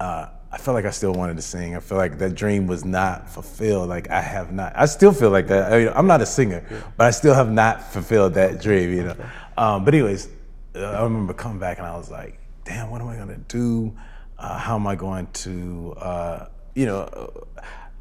uh, 0.00 0.28
I 0.54 0.56
felt 0.58 0.76
like 0.76 0.84
I 0.84 0.90
still 0.90 1.12
wanted 1.12 1.34
to 1.36 1.42
sing. 1.42 1.74
I 1.74 1.80
feel 1.80 1.98
like 1.98 2.18
that 2.18 2.36
dream 2.36 2.68
was 2.68 2.84
not 2.84 3.28
fulfilled. 3.28 3.88
Like 3.88 4.10
I 4.10 4.20
have 4.20 4.52
not. 4.52 4.72
I 4.76 4.86
still 4.86 5.12
feel 5.12 5.30
like 5.30 5.48
that. 5.48 5.72
I 5.72 5.78
mean, 5.78 5.92
I'm 5.94 6.06
not 6.06 6.20
a 6.20 6.26
singer, 6.26 6.64
but 6.96 7.08
I 7.08 7.10
still 7.10 7.34
have 7.34 7.50
not 7.50 7.92
fulfilled 7.92 8.34
that 8.34 8.62
dream. 8.62 8.92
You 8.92 9.02
know. 9.04 9.16
Um, 9.56 9.84
but 9.84 9.94
anyways, 9.94 10.28
I 10.76 11.02
remember 11.02 11.32
coming 11.32 11.58
back 11.58 11.78
and 11.78 11.86
I 11.86 11.96
was 11.96 12.08
like, 12.08 12.38
"Damn, 12.64 12.90
what 12.90 13.00
am 13.00 13.08
I 13.08 13.16
gonna 13.16 13.38
do? 13.48 13.96
Uh, 14.38 14.58
how 14.58 14.76
am 14.76 14.86
I 14.86 14.94
going 14.94 15.26
to, 15.32 15.94
uh, 15.98 16.46
you 16.74 16.86
know?" 16.86 17.32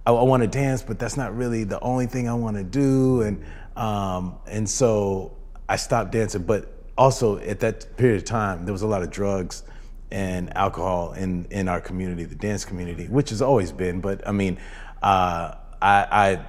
I, 0.05 0.11
I 0.11 0.23
want 0.23 0.43
to 0.43 0.47
dance, 0.47 0.83
but 0.83 0.99
that's 0.99 1.17
not 1.17 1.35
really 1.35 1.63
the 1.63 1.79
only 1.79 2.05
thing 2.05 2.27
I 2.27 2.33
want 2.33 2.57
to 2.57 2.63
do, 2.63 3.21
and 3.21 3.43
um, 3.75 4.37
and 4.47 4.69
so 4.69 5.35
I 5.67 5.77
stopped 5.77 6.11
dancing. 6.11 6.43
But 6.43 6.71
also 6.97 7.37
at 7.39 7.61
that 7.61 7.97
period 7.97 8.17
of 8.17 8.25
time, 8.25 8.65
there 8.65 8.73
was 8.73 8.83
a 8.83 8.87
lot 8.87 9.01
of 9.01 9.09
drugs 9.09 9.63
and 10.13 10.55
alcohol 10.55 11.13
in 11.13 11.45
in 11.49 11.67
our 11.67 11.81
community, 11.81 12.23
the 12.23 12.35
dance 12.35 12.63
community, 12.63 13.07
which 13.07 13.31
has 13.31 13.41
always 13.41 13.71
been. 13.71 13.99
But 13.99 14.25
I 14.27 14.31
mean, 14.31 14.59
uh, 15.01 15.55
I, 15.81 16.07
I 16.11 16.45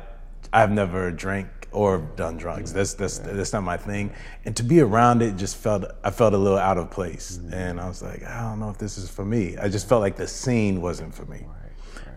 I've 0.52 0.70
never 0.70 1.10
drank 1.10 1.48
or 1.72 1.98
done 2.14 2.36
drugs. 2.36 2.74
That's 2.74 2.92
that's 2.92 3.18
that's 3.18 3.54
not 3.54 3.62
my 3.62 3.78
thing. 3.78 4.12
And 4.44 4.54
to 4.56 4.62
be 4.62 4.80
around 4.80 5.22
it 5.22 5.36
just 5.36 5.56
felt 5.56 5.84
I 6.04 6.10
felt 6.10 6.34
a 6.34 6.38
little 6.38 6.58
out 6.58 6.76
of 6.76 6.90
place, 6.90 7.40
and 7.52 7.80
I 7.80 7.88
was 7.88 8.02
like, 8.02 8.22
I 8.22 8.42
don't 8.42 8.60
know 8.60 8.68
if 8.68 8.76
this 8.76 8.98
is 8.98 9.10
for 9.10 9.24
me. 9.24 9.56
I 9.56 9.68
just 9.68 9.88
felt 9.88 10.02
like 10.02 10.16
the 10.16 10.28
scene 10.28 10.82
wasn't 10.82 11.14
for 11.14 11.24
me. 11.24 11.46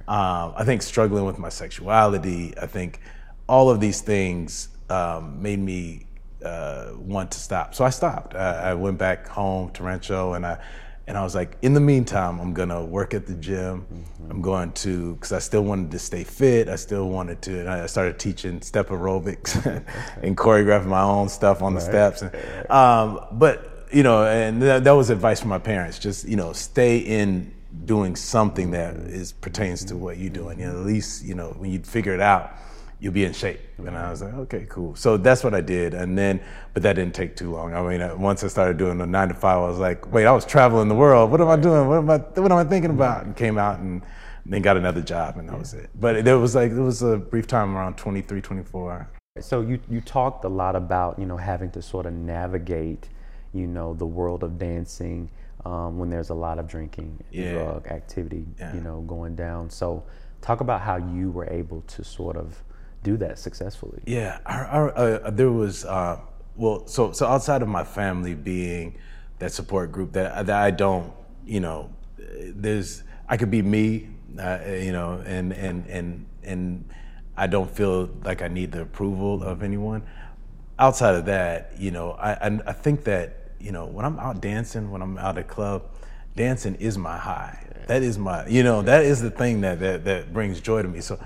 Um, 0.09 0.53
I 0.55 0.63
think 0.65 0.81
struggling 0.81 1.25
with 1.25 1.39
my 1.39 1.49
sexuality. 1.49 2.53
I 2.61 2.67
think 2.67 2.99
all 3.47 3.69
of 3.69 3.79
these 3.79 4.01
things 4.01 4.67
um, 4.89 5.41
made 5.41 5.59
me 5.59 6.07
uh, 6.43 6.91
want 6.97 7.31
to 7.31 7.39
stop. 7.39 7.73
So 7.73 7.85
I 7.85 7.89
stopped. 7.89 8.35
I, 8.35 8.71
I 8.71 8.73
went 8.73 8.97
back 8.97 9.27
home 9.27 9.71
to 9.71 9.83
Rancho, 9.83 10.33
and 10.33 10.45
I 10.45 10.59
and 11.07 11.17
I 11.17 11.23
was 11.23 11.33
like, 11.33 11.57
in 11.61 11.73
the 11.73 11.79
meantime, 11.79 12.39
I'm 12.39 12.53
gonna 12.53 12.83
work 12.83 13.13
at 13.13 13.25
the 13.25 13.33
gym. 13.33 13.85
I'm 14.29 14.41
going 14.41 14.73
to 14.73 15.15
because 15.15 15.31
I 15.31 15.39
still 15.39 15.63
wanted 15.63 15.91
to 15.91 15.99
stay 15.99 16.25
fit. 16.25 16.67
I 16.67 16.75
still 16.75 17.09
wanted 17.09 17.41
to. 17.43 17.61
And 17.61 17.69
I 17.69 17.85
started 17.85 18.19
teaching 18.19 18.61
step 18.61 18.89
aerobics 18.89 19.55
and 20.21 20.35
choreographing 20.35 20.87
my 20.87 21.01
own 21.01 21.29
stuff 21.29 21.61
on 21.61 21.73
the 21.73 21.79
steps. 21.79 22.23
And, 22.23 22.69
um, 22.69 23.21
but 23.31 23.87
you 23.93 24.03
know, 24.03 24.25
and 24.25 24.61
that, 24.61 24.83
that 24.83 24.91
was 24.91 25.09
advice 25.09 25.39
from 25.39 25.49
my 25.49 25.59
parents. 25.59 25.97
Just 25.97 26.27
you 26.27 26.35
know, 26.35 26.51
stay 26.51 26.97
in 26.97 27.53
doing 27.85 28.17
something 28.17 28.71
that 28.71 28.95
is 28.95 29.31
pertains 29.31 29.85
to 29.85 29.95
what 29.95 30.17
you're 30.17 30.29
doing. 30.29 30.59
You 30.59 30.67
know, 30.67 30.79
at 30.79 30.85
least 30.85 31.23
you 31.23 31.35
know 31.35 31.55
when 31.57 31.71
you 31.71 31.79
figure 31.79 32.13
it 32.13 32.21
out, 32.21 32.51
you'll 32.99 33.13
be 33.13 33.23
in 33.25 33.33
shape. 33.33 33.59
And 33.77 33.95
I 33.95 34.09
was 34.09 34.21
like, 34.21 34.33
okay, 34.33 34.65
cool. 34.69 34.95
So 34.95 35.17
that's 35.17 35.43
what 35.43 35.53
I 35.53 35.61
did. 35.61 35.93
And 35.93 36.17
then, 36.17 36.39
but 36.73 36.83
that 36.83 36.93
didn't 36.93 37.13
take 37.13 37.35
too 37.35 37.51
long. 37.51 37.73
I 37.73 37.81
mean, 37.81 38.01
uh, 38.01 38.15
once 38.15 38.43
I 38.43 38.47
started 38.47 38.77
doing 38.77 38.97
the 38.97 39.05
nine 39.05 39.27
to 39.29 39.33
five, 39.35 39.57
I 39.57 39.67
was 39.67 39.77
like, 39.79 40.11
wait, 40.11 40.25
I 40.25 40.31
was 40.31 40.45
traveling 40.45 40.87
the 40.87 40.95
world. 40.95 41.29
What 41.31 41.41
am 41.41 41.47
I 41.49 41.55
doing? 41.57 41.87
What 41.87 41.97
am 41.99 42.09
I? 42.09 42.17
What 42.17 42.51
am 42.51 42.57
I 42.57 42.63
thinking 42.63 42.91
about? 42.91 43.25
And 43.25 43.35
came 43.35 43.57
out 43.57 43.79
and 43.79 44.01
then 44.45 44.61
got 44.61 44.77
another 44.77 45.01
job, 45.01 45.37
and 45.37 45.47
that 45.49 45.59
was 45.59 45.73
it. 45.73 45.89
But 45.99 46.23
there 46.25 46.39
was 46.39 46.55
like, 46.55 46.71
it 46.71 46.79
was 46.79 47.01
a 47.03 47.17
brief 47.17 47.47
time 47.47 47.75
around 47.75 47.97
23, 47.97 48.41
24. 48.41 49.09
So 49.41 49.61
you 49.61 49.79
you 49.89 50.01
talked 50.01 50.45
a 50.45 50.49
lot 50.49 50.75
about 50.75 51.19
you 51.19 51.25
know 51.27 51.37
having 51.37 51.69
to 51.71 51.81
sort 51.81 52.05
of 52.07 52.13
navigate, 52.13 53.09
you 53.53 53.67
know, 53.67 53.93
the 53.93 54.05
world 54.07 54.43
of 54.43 54.57
dancing 54.57 55.29
um, 55.65 55.99
when 55.99 56.09
there's 56.09 56.29
a 56.29 56.33
lot 56.33 56.57
of 56.59 56.67
drinking, 56.67 57.23
Yeah. 57.29 57.53
drug 57.53 57.87
activity, 57.87 58.45
Yeah. 58.59 58.73
you 58.73 58.81
know, 58.81 59.01
going 59.01 59.35
down. 59.35 59.69
So 59.69 60.03
talk 60.41 60.61
about 60.61 60.81
how 60.81 60.95
you 60.97 61.29
were 61.29 61.47
able 61.51 61.81
to 61.81 62.03
sort 62.03 62.37
of 62.37 62.63
do 63.03 63.17
that 63.17 63.39
successfully. 63.39 64.01
Yeah, 64.05 64.39
our, 64.45 64.65
our, 64.65 64.97
uh, 64.97 65.29
there 65.31 65.51
was 65.51 65.85
uh, 65.85 66.19
well, 66.55 66.87
so 66.87 67.11
so 67.11 67.27
outside 67.27 67.61
of 67.61 67.67
my 67.67 67.83
family 67.83 68.33
being 68.33 68.97
that 69.39 69.51
support 69.51 69.91
group 69.91 70.13
that 70.13 70.47
that 70.47 70.61
I 70.61 70.71
don't, 70.71 71.13
you 71.45 71.59
know, 71.59 71.93
there's 72.17 73.03
I 73.29 73.37
could 73.37 73.51
be 73.51 73.61
me, 73.61 74.09
uh, 74.39 74.59
you 74.67 74.91
know, 74.91 75.23
and 75.25 75.53
and 75.53 75.85
and 75.87 76.25
and 76.43 76.89
I 77.35 77.47
don't 77.47 77.69
feel 77.69 78.09
like 78.23 78.41
I 78.41 78.47
need 78.47 78.71
the 78.71 78.81
approval 78.81 79.43
of 79.43 79.61
anyone. 79.61 80.03
Outside 80.79 81.15
of 81.15 81.25
that, 81.25 81.73
you 81.77 81.91
know, 81.91 82.11
I 82.11 82.33
I, 82.33 82.59
I 82.67 82.73
think 82.73 83.03
that 83.05 83.51
you 83.59 83.71
know 83.71 83.85
when 83.85 84.05
I'm 84.05 84.19
out 84.19 84.41
dancing, 84.41 84.89
when 84.91 85.01
I'm 85.01 85.17
out 85.17 85.37
at 85.37 85.47
club, 85.47 85.83
dancing 86.35 86.75
is 86.75 86.97
my 86.97 87.17
high. 87.17 87.63
That 87.87 88.03
is 88.03 88.17
my, 88.17 88.45
you 88.47 88.63
know, 88.63 88.81
that 88.81 89.05
is 89.05 89.21
the 89.21 89.31
thing 89.31 89.61
that 89.61 89.79
that, 89.79 90.05
that 90.05 90.33
brings 90.33 90.59
joy 90.59 90.81
to 90.81 90.87
me. 90.87 91.01
So 91.01 91.19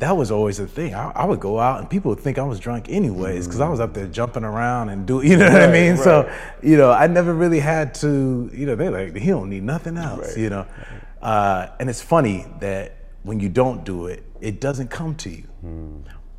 that 0.00 0.16
was 0.16 0.30
always 0.30 0.56
the 0.56 0.66
thing. 0.66 0.94
I, 0.94 1.10
I 1.10 1.24
would 1.26 1.40
go 1.40 1.60
out 1.60 1.78
and 1.80 1.88
people 1.88 2.08
would 2.10 2.20
think 2.20 2.38
I 2.38 2.42
was 2.42 2.58
drunk 2.58 2.88
anyways 2.88 3.46
because 3.46 3.60
I 3.60 3.68
was 3.68 3.80
up 3.80 3.92
there 3.94 4.06
jumping 4.06 4.44
around 4.44 4.88
and 4.88 5.06
do, 5.06 5.22
you 5.24 5.36
know 5.36 5.50
what 5.50 5.62
I 5.62 5.70
mean? 5.70 5.96
So, 5.96 6.30
you 6.62 6.76
know, 6.76 6.90
I 6.90 7.06
never 7.06 7.32
really 7.34 7.60
had 7.60 7.94
to, 7.96 8.50
you 8.52 8.66
know, 8.66 8.74
they're 8.76 8.90
like, 8.90 9.16
he 9.16 9.28
don't 9.28 9.50
need 9.50 9.62
nothing 9.62 9.96
else, 9.96 10.36
you 10.36 10.50
know? 10.50 10.66
Uh, 11.22 11.68
and 11.78 11.88
it's 11.90 12.00
funny 12.00 12.46
that 12.60 12.96
when 13.24 13.40
you 13.40 13.50
don't 13.50 13.84
do 13.84 14.06
it, 14.06 14.24
it 14.40 14.60
doesn't 14.60 14.88
come 14.88 15.14
to 15.16 15.30
you. 15.30 15.44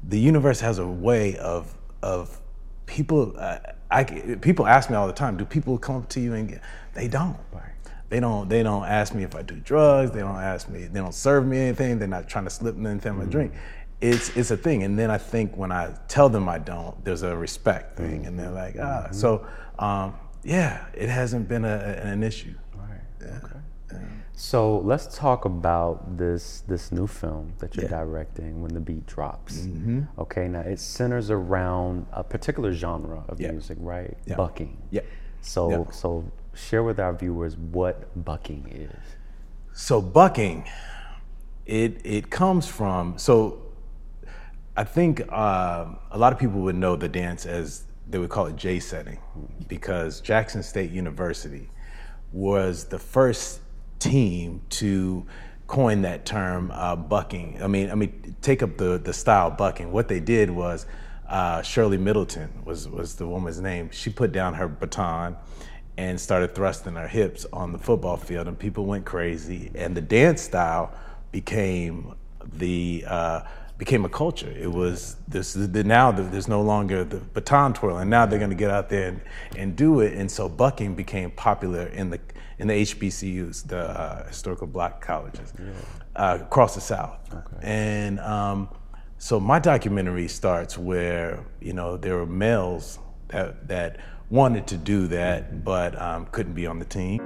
The 0.04 0.20
universe 0.20 0.60
has 0.62 0.80
a 0.80 0.88
way 0.88 1.38
of, 1.38 1.72
of 2.02 2.40
people, 2.88 3.36
uh, 3.38 3.60
I, 3.92 4.04
people 4.42 4.66
ask 4.66 4.90
me 4.90 4.96
all 4.96 5.06
the 5.06 5.14
time, 5.14 5.38
do 5.38 5.46
people 5.46 5.78
come 5.78 6.06
to 6.08 6.20
you 6.20 6.34
and 6.34 6.50
get, 6.50 6.62
they 6.96 7.08
don't. 7.08 7.38
They 8.12 8.20
don't. 8.20 8.50
They 8.50 8.62
don't 8.62 8.84
ask 8.84 9.16
me 9.16 9.24
if 9.24 9.36
I 9.36 9.42
do 9.42 9.56
drugs. 9.56 10.12
They 10.12 10.20
don't 10.20 10.36
ask 10.36 10.68
me. 10.70 10.82
They 10.84 11.00
don't 11.00 11.16
serve 11.16 11.48
me 11.48 11.58
anything. 11.60 11.98
They're 11.98 12.10
not 12.10 12.28
trying 12.28 12.44
to 12.44 12.50
slip 12.50 12.76
me 12.76 12.90
anything 12.92 13.14
in 13.14 13.20
my 13.20 13.26
drink. 13.26 13.54
It's 14.02 14.36
it's 14.36 14.52
a 14.52 14.58
thing. 14.58 14.84
And 14.84 15.00
then 15.00 15.10
I 15.10 15.18
think 15.18 15.56
when 15.56 15.72
I 15.72 15.96
tell 16.10 16.28
them 16.28 16.50
I 16.50 16.58
don't, 16.60 16.94
there's 17.06 17.24
a 17.24 17.36
respect 17.38 17.96
thing, 17.98 18.26
and 18.26 18.38
they're 18.38 18.52
like, 18.52 18.76
ah. 18.80 19.08
So 19.12 19.48
um, 19.80 20.14
yeah, 20.44 20.86
it 20.94 21.08
hasn't 21.08 21.48
been 21.48 21.64
a, 21.64 21.78
an 22.04 22.22
issue. 22.22 22.54
Right. 22.76 23.32
So 24.34 24.80
let's 24.80 25.16
talk 25.18 25.46
about 25.46 26.18
this 26.18 26.64
this 26.68 26.92
new 26.92 27.08
film 27.08 27.54
that 27.60 27.76
you're 27.76 27.86
Yeah. 27.86 28.00
directing 28.04 28.62
when 28.62 28.74
the 28.74 28.80
beat 28.80 29.06
drops. 29.06 29.68
Okay, 30.18 30.48
now 30.50 30.62
it 30.62 30.80
centers 30.80 31.30
around 31.30 32.08
a 32.12 32.24
particular 32.24 32.74
genre 32.74 33.24
of 33.30 33.40
Yeah. 33.40 33.52
music, 33.52 33.78
right? 33.80 34.18
Yeah. 34.26 34.36
Bucking. 34.36 34.78
Yeah. 34.90 35.02
So 35.42 35.70
Yeah. 35.70 35.92
so 35.92 36.26
share 36.54 36.84
with 36.84 37.00
our 37.00 37.14
viewers 37.14 37.58
what 37.58 38.24
bucking 38.26 38.68
is. 38.72 39.16
So 39.74 40.02
bucking, 40.02 40.66
it 41.66 42.02
it 42.04 42.30
comes 42.30 42.68
from 42.68 43.18
so. 43.18 43.62
I 44.76 44.86
think 44.86 45.22
um, 45.32 46.00
a 46.12 46.18
lot 46.18 46.32
of 46.32 46.40
people 46.40 46.62
would 46.62 46.76
know 46.76 46.96
the 46.96 47.10
dance 47.10 47.46
as 47.46 47.84
they 48.10 48.18
would 48.18 48.30
call 48.30 48.48
it 48.48 48.56
J 48.56 48.80
setting, 48.80 49.20
because 49.68 50.22
Jackson 50.22 50.64
State 50.64 50.92
University 50.92 51.70
was 52.32 52.86
the 52.86 53.00
first 53.00 53.60
team 54.00 54.62
to 54.70 55.26
coin 55.68 56.02
that 56.02 56.26
term 56.26 56.72
uh, 56.74 56.96
bucking. 56.96 57.62
I 57.62 57.68
mean, 57.68 57.90
I 57.92 57.96
mean, 57.96 58.36
take 58.42 58.64
up 58.64 58.78
the 58.78 58.98
the 58.98 59.14
style 59.14 59.52
bucking. 59.52 59.92
What 59.92 60.08
they 60.08 60.20
did 60.20 60.50
was 60.50 60.86
uh, 61.30 61.62
Shirley 61.62 61.98
Middleton 61.98 62.50
was 62.66 62.88
was 62.88 63.16
the 63.16 63.28
woman's 63.28 63.60
name. 63.62 63.90
She 63.92 64.10
put 64.10 64.32
down 64.32 64.54
her 64.56 64.68
baton, 64.68 65.38
and 65.98 66.20
started 66.20 66.56
thrusting 66.56 66.98
our 66.98 67.08
hips 67.08 67.46
on 67.52 67.72
the 67.72 67.78
football 67.78 68.18
field, 68.18 68.48
and 68.48 68.58
people 68.58 68.86
went 68.86 69.06
crazy. 69.06 69.72
And 69.76 69.96
the 69.96 70.02
dance 70.02 70.42
style 70.42 70.94
became 71.32 72.14
the 72.54 73.04
uh, 73.08 73.42
became 73.78 74.06
a 74.06 74.10
culture. 74.10 74.52
It 74.52 74.72
was 74.72 75.16
this 75.28 75.54
the, 75.54 75.84
now 75.84 76.12
there's 76.12 76.48
no 76.48 76.62
longer 76.62 77.04
the 77.04 77.18
baton 77.18 77.74
twirling. 77.74 78.10
Now 78.10 78.28
they're 78.28 78.38
going 78.40 78.52
to 78.52 78.56
get 78.56 78.70
out 78.70 78.90
there 78.90 79.08
and, 79.08 79.22
and 79.58 79.76
do 79.76 80.02
it. 80.02 80.14
And 80.14 80.30
so 80.30 80.48
bucking 80.48 80.96
became 80.96 81.32
popular 81.32 81.88
in 81.88 82.12
the 82.12 82.20
in 82.60 82.68
the 82.68 82.76
HBCUs, 82.76 83.68
the 83.68 83.80
uh, 83.80 84.28
historical 84.28 84.68
black 84.68 85.02
colleges 85.02 85.52
yeah. 85.58 85.72
uh, 86.16 86.38
across 86.42 86.76
the 86.76 86.82
South. 86.82 87.18
Okay. 87.34 87.58
And 87.64 88.20
um, 88.20 88.70
so 89.18 89.40
my 89.40 89.58
documentary 89.58 90.28
starts 90.28 90.78
where 90.78 91.44
you 91.60 91.74
know 91.74 91.98
there 91.98 92.18
were 92.18 92.28
males 92.28 93.00
that 93.30 93.68
that 93.68 93.98
wanted 94.32 94.66
to 94.66 94.78
do 94.78 95.08
that 95.08 95.64
but 95.66 96.02
um, 96.02 96.26
couldn't 96.32 96.54
be 96.54 96.66
on 96.66 96.80
the 96.80 96.86
team. 96.86 97.22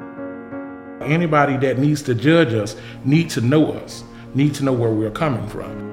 Anybody 1.02 1.56
that 1.58 1.78
needs 1.78 2.02
to 2.02 2.16
judge 2.16 2.54
us 2.54 2.76
need 3.06 3.30
to 3.30 3.42
know 3.42 3.72
us, 3.74 4.04
need 4.34 4.56
to 4.56 4.64
know 4.64 4.74
where 4.74 4.90
we're 4.90 5.12
coming 5.12 5.48
from. 5.48 5.86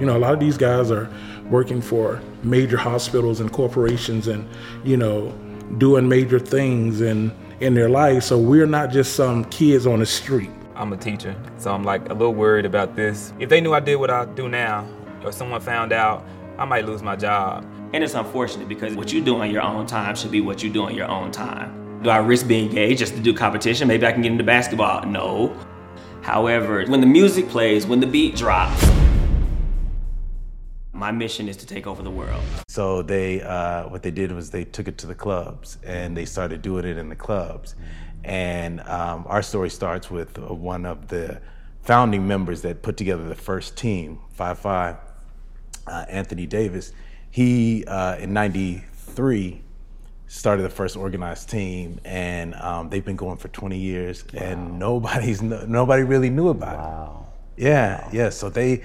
You 0.00 0.06
know, 0.06 0.16
a 0.16 0.18
lot 0.18 0.34
of 0.34 0.40
these 0.40 0.58
guys 0.58 0.90
are 0.90 1.08
working 1.48 1.80
for 1.80 2.20
major 2.42 2.76
hospitals 2.76 3.38
and 3.38 3.52
corporations 3.52 4.26
and, 4.26 4.48
you 4.82 4.96
know, 4.96 5.30
doing 5.78 6.08
major 6.08 6.40
things 6.40 7.00
in, 7.00 7.32
in 7.60 7.74
their 7.74 7.88
life. 7.88 8.24
So 8.24 8.36
we're 8.36 8.66
not 8.66 8.90
just 8.90 9.14
some 9.14 9.44
kids 9.44 9.86
on 9.86 10.00
the 10.00 10.06
street. 10.06 10.50
I'm 10.74 10.92
a 10.92 10.96
teacher, 10.96 11.36
so 11.56 11.72
I'm 11.72 11.84
like 11.84 12.08
a 12.08 12.14
little 12.14 12.34
worried 12.34 12.66
about 12.66 12.96
this. 12.96 13.32
If 13.38 13.48
they 13.48 13.60
knew 13.60 13.74
I 13.74 13.80
did 13.80 13.94
what 13.96 14.10
I 14.10 14.24
do 14.24 14.48
now, 14.48 14.84
or 15.22 15.30
someone 15.30 15.60
found 15.60 15.92
out, 15.92 16.26
I 16.58 16.64
might 16.64 16.84
lose 16.84 17.00
my 17.00 17.14
job. 17.14 17.64
And 17.94 18.02
it's 18.02 18.14
unfortunate 18.14 18.68
because 18.68 18.96
what 18.96 19.12
you 19.12 19.22
do 19.22 19.36
on 19.36 19.52
your 19.52 19.62
own 19.62 19.86
time 19.86 20.16
should 20.16 20.32
be 20.32 20.40
what 20.40 20.64
you 20.64 20.68
do 20.68 20.82
on 20.82 20.96
your 20.96 21.08
own 21.08 21.30
time. 21.30 22.02
Do 22.02 22.10
I 22.10 22.16
risk 22.16 22.48
being 22.48 22.68
gay 22.68 22.96
just 22.96 23.14
to 23.14 23.20
do 23.20 23.32
competition? 23.32 23.86
Maybe 23.86 24.04
I 24.04 24.10
can 24.10 24.20
get 24.20 24.32
into 24.32 24.42
basketball. 24.42 25.06
No. 25.06 25.56
However, 26.20 26.84
when 26.86 27.00
the 27.00 27.06
music 27.06 27.48
plays, 27.48 27.86
when 27.86 28.00
the 28.00 28.08
beat 28.08 28.34
drops, 28.34 28.84
my 30.92 31.12
mission 31.12 31.48
is 31.48 31.56
to 31.58 31.66
take 31.66 31.86
over 31.86 32.02
the 32.02 32.10
world. 32.10 32.42
So 32.66 33.00
they, 33.02 33.42
uh, 33.42 33.88
what 33.88 34.02
they 34.02 34.10
did 34.10 34.32
was 34.32 34.50
they 34.50 34.64
took 34.64 34.88
it 34.88 34.98
to 34.98 35.06
the 35.06 35.14
clubs 35.14 35.78
and 35.84 36.16
they 36.16 36.24
started 36.24 36.62
doing 36.62 36.84
it 36.84 36.98
in 36.98 37.08
the 37.08 37.14
clubs. 37.14 37.76
And 38.24 38.80
um, 38.80 39.24
our 39.28 39.40
story 39.40 39.70
starts 39.70 40.10
with 40.10 40.36
one 40.36 40.84
of 40.84 41.06
the 41.06 41.40
founding 41.82 42.26
members 42.26 42.62
that 42.62 42.82
put 42.82 42.96
together 42.96 43.22
the 43.22 43.36
first 43.36 43.76
team, 43.76 44.18
Five 44.32 44.58
Five, 44.58 44.96
uh, 45.86 46.06
Anthony 46.08 46.46
Davis. 46.46 46.92
He 47.34 47.84
uh, 47.88 48.14
in 48.18 48.32
'93 48.32 49.60
started 50.28 50.62
the 50.62 50.68
first 50.68 50.96
organized 50.96 51.50
team, 51.50 51.98
and 52.04 52.54
um, 52.54 52.90
they've 52.90 53.04
been 53.04 53.16
going 53.16 53.38
for 53.38 53.48
20 53.48 53.76
years, 53.76 54.24
wow. 54.32 54.40
and 54.40 54.78
nobody's 54.78 55.42
nobody 55.42 56.04
really 56.04 56.30
knew 56.30 56.50
about 56.50 56.76
wow. 56.76 56.84
it. 56.84 56.86
Wow. 56.86 57.26
Yeah, 57.56 58.08
yeah. 58.12 58.30
So 58.30 58.50
they 58.50 58.84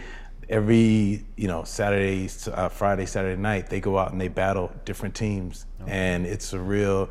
every 0.50 1.24
you 1.36 1.48
know 1.48 1.64
Saturday, 1.64 2.28
uh, 2.52 2.70
Friday, 2.70 3.06
Saturday 3.06 3.40
night, 3.40 3.70
they 3.70 3.80
go 3.80 4.00
out 4.00 4.14
and 4.14 4.20
they 4.20 4.30
battle 4.30 4.72
different 4.84 5.14
teams, 5.14 5.68
okay. 5.84 5.92
and 5.92 6.26
it's 6.26 6.52
a 6.54 6.60
real. 6.60 7.08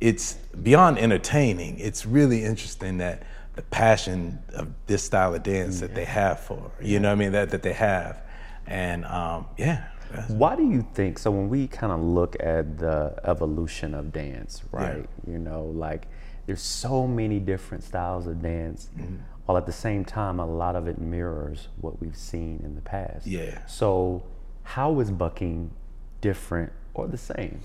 It's 0.00 0.38
beyond 0.62 0.98
entertaining. 0.98 1.80
It's 1.80 2.06
really 2.06 2.44
interesting 2.44 2.96
that 2.96 3.24
the 3.56 3.62
passion 3.64 4.38
of 4.54 4.72
this 4.86 5.02
style 5.02 5.34
of 5.34 5.42
dance 5.42 5.82
yeah. 5.82 5.88
that 5.88 5.94
they 5.94 6.06
have 6.06 6.40
for 6.40 6.70
you 6.80 6.98
know 6.98 7.08
what 7.08 7.12
I 7.12 7.16
mean 7.16 7.32
that 7.32 7.50
that 7.50 7.62
they 7.62 7.74
have, 7.74 8.22
and 8.66 9.04
um, 9.04 9.48
yeah. 9.58 9.88
Why 10.28 10.56
do 10.56 10.68
you 10.68 10.86
think 10.94 11.18
so? 11.18 11.30
When 11.30 11.48
we 11.48 11.66
kind 11.66 11.92
of 11.92 12.00
look 12.00 12.36
at 12.40 12.78
the 12.78 13.14
evolution 13.24 13.94
of 13.94 14.12
dance, 14.12 14.62
right? 14.72 15.08
Yeah. 15.26 15.32
You 15.32 15.38
know, 15.38 15.64
like 15.64 16.08
there's 16.46 16.62
so 16.62 17.06
many 17.06 17.38
different 17.40 17.84
styles 17.84 18.26
of 18.26 18.42
dance. 18.42 18.90
Mm-hmm 18.96 19.16
while 19.48 19.56
at 19.56 19.64
the 19.64 19.72
same 19.72 20.04
time, 20.04 20.40
a 20.40 20.44
lot 20.44 20.76
of 20.76 20.86
it 20.88 20.98
mirrors 20.98 21.68
what 21.80 22.02
we've 22.02 22.14
seen 22.14 22.60
in 22.62 22.74
the 22.74 22.82
past. 22.82 23.26
Yeah. 23.26 23.64
So, 23.64 24.22
how 24.62 25.00
is 25.00 25.10
bucking 25.10 25.70
different 26.20 26.70
or 26.92 27.08
the 27.08 27.16
same? 27.16 27.60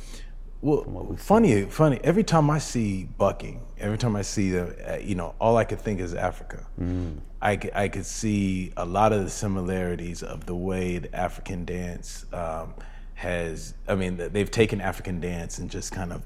Well, 0.64 1.16
funny, 1.18 1.52
seen? 1.52 1.70
funny. 1.70 2.00
Every 2.06 2.24
time 2.24 2.50
I 2.50 2.58
see 2.58 3.04
bucking, 3.04 3.60
every 3.78 3.98
time 3.98 4.16
I 4.16 4.22
see 4.22 4.52
the, 4.52 4.94
uh, 4.94 4.98
you 4.98 5.14
know, 5.14 5.36
all 5.40 5.58
I 5.58 5.66
could 5.66 5.82
think 5.82 6.00
is 6.00 6.14
Africa. 6.14 6.66
Mm. 6.80 7.20
I, 7.42 7.60
I 7.76 7.90
could 7.90 8.06
see 8.06 8.72
a 8.78 8.86
lot 8.86 9.12
of 9.12 9.26
the 9.26 9.30
similarities 9.30 10.24
of 10.24 10.46
the 10.46 10.56
way 10.56 11.00
the 11.00 11.14
African 11.14 11.66
dance 11.66 12.26
um, 12.32 12.76
has. 13.16 13.74
I 13.90 13.96
mean, 13.96 14.16
they've 14.16 14.50
taken 14.50 14.80
African 14.80 15.20
dance 15.20 15.58
and 15.58 15.70
just 15.70 15.92
kind 15.92 16.14
of 16.14 16.24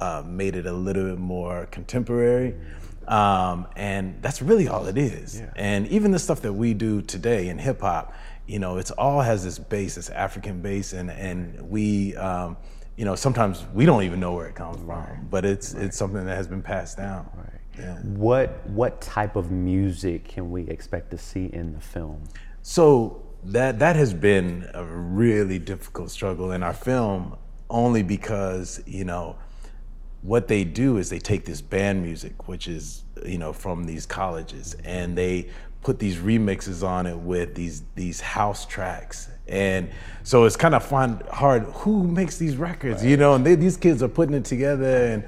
uh, 0.00 0.24
made 0.26 0.56
it 0.56 0.66
a 0.66 0.72
little 0.72 1.04
bit 1.04 1.18
more 1.18 1.66
contemporary. 1.66 2.56
Um, 3.06 3.68
and 3.76 4.20
that's 4.20 4.42
really 4.42 4.66
all 4.66 4.86
it 4.86 4.98
is. 4.98 5.38
Yeah. 5.38 5.52
And 5.54 5.86
even 5.88 6.10
the 6.10 6.18
stuff 6.18 6.42
that 6.42 6.52
we 6.52 6.74
do 6.74 7.02
today 7.02 7.50
in 7.50 7.58
hip 7.58 7.82
hop, 7.82 8.12
you 8.48 8.58
know, 8.58 8.78
it's 8.78 8.90
all 8.90 9.20
has 9.20 9.44
this 9.44 9.60
base, 9.60 9.94
this 9.94 10.10
African 10.10 10.60
base, 10.60 10.92
and 10.92 11.08
and 11.10 11.70
we, 11.70 12.16
um, 12.16 12.56
you 12.96 13.04
know, 13.04 13.14
sometimes 13.14 13.64
we 13.74 13.84
don't 13.84 14.02
even 14.02 14.20
know 14.20 14.32
where 14.32 14.46
it 14.46 14.54
comes 14.54 14.78
right. 14.78 15.06
from, 15.06 15.26
but 15.28 15.44
it's 15.44 15.74
right. 15.74 15.84
it's 15.84 15.96
something 15.96 16.24
that 16.24 16.36
has 16.36 16.48
been 16.48 16.62
passed 16.62 16.96
down. 16.96 17.28
Right. 17.36 17.60
Yeah. 17.78 17.98
What 18.00 18.66
what 18.68 19.00
type 19.00 19.36
of 19.36 19.50
music 19.50 20.26
can 20.28 20.50
we 20.50 20.62
expect 20.68 21.10
to 21.10 21.18
see 21.18 21.46
in 21.52 21.74
the 21.74 21.80
film? 21.80 22.24
So 22.62 23.22
that 23.44 23.78
that 23.78 23.96
has 23.96 24.14
been 24.14 24.68
a 24.72 24.84
really 24.84 25.58
difficult 25.58 26.10
struggle 26.10 26.52
in 26.52 26.62
our 26.62 26.72
film, 26.72 27.36
only 27.68 28.02
because 28.02 28.82
you 28.86 29.04
know 29.04 29.36
what 30.22 30.48
they 30.48 30.64
do 30.64 30.96
is 30.96 31.10
they 31.10 31.18
take 31.18 31.44
this 31.44 31.60
band 31.60 32.02
music, 32.02 32.48
which 32.48 32.66
is 32.66 33.04
you 33.24 33.38
know 33.38 33.52
from 33.52 33.84
these 33.84 34.06
colleges, 34.06 34.74
and 34.84 35.16
they 35.16 35.50
put 35.86 36.00
these 36.00 36.16
remixes 36.16 36.84
on 36.84 37.06
it 37.06 37.16
with 37.16 37.54
these 37.54 37.84
these 37.94 38.20
house 38.20 38.66
tracks, 38.66 39.30
and 39.46 39.88
so 40.24 40.42
it's 40.42 40.56
kind 40.56 40.74
of 40.74 40.84
fun 40.84 41.22
hard. 41.30 41.62
Who 41.62 42.02
makes 42.02 42.38
these 42.38 42.56
records, 42.56 43.02
right. 43.02 43.10
you 43.10 43.16
know? 43.16 43.34
And 43.34 43.46
they, 43.46 43.54
these 43.54 43.76
kids 43.76 44.02
are 44.02 44.08
putting 44.08 44.34
it 44.34 44.44
together, 44.44 45.06
and 45.06 45.24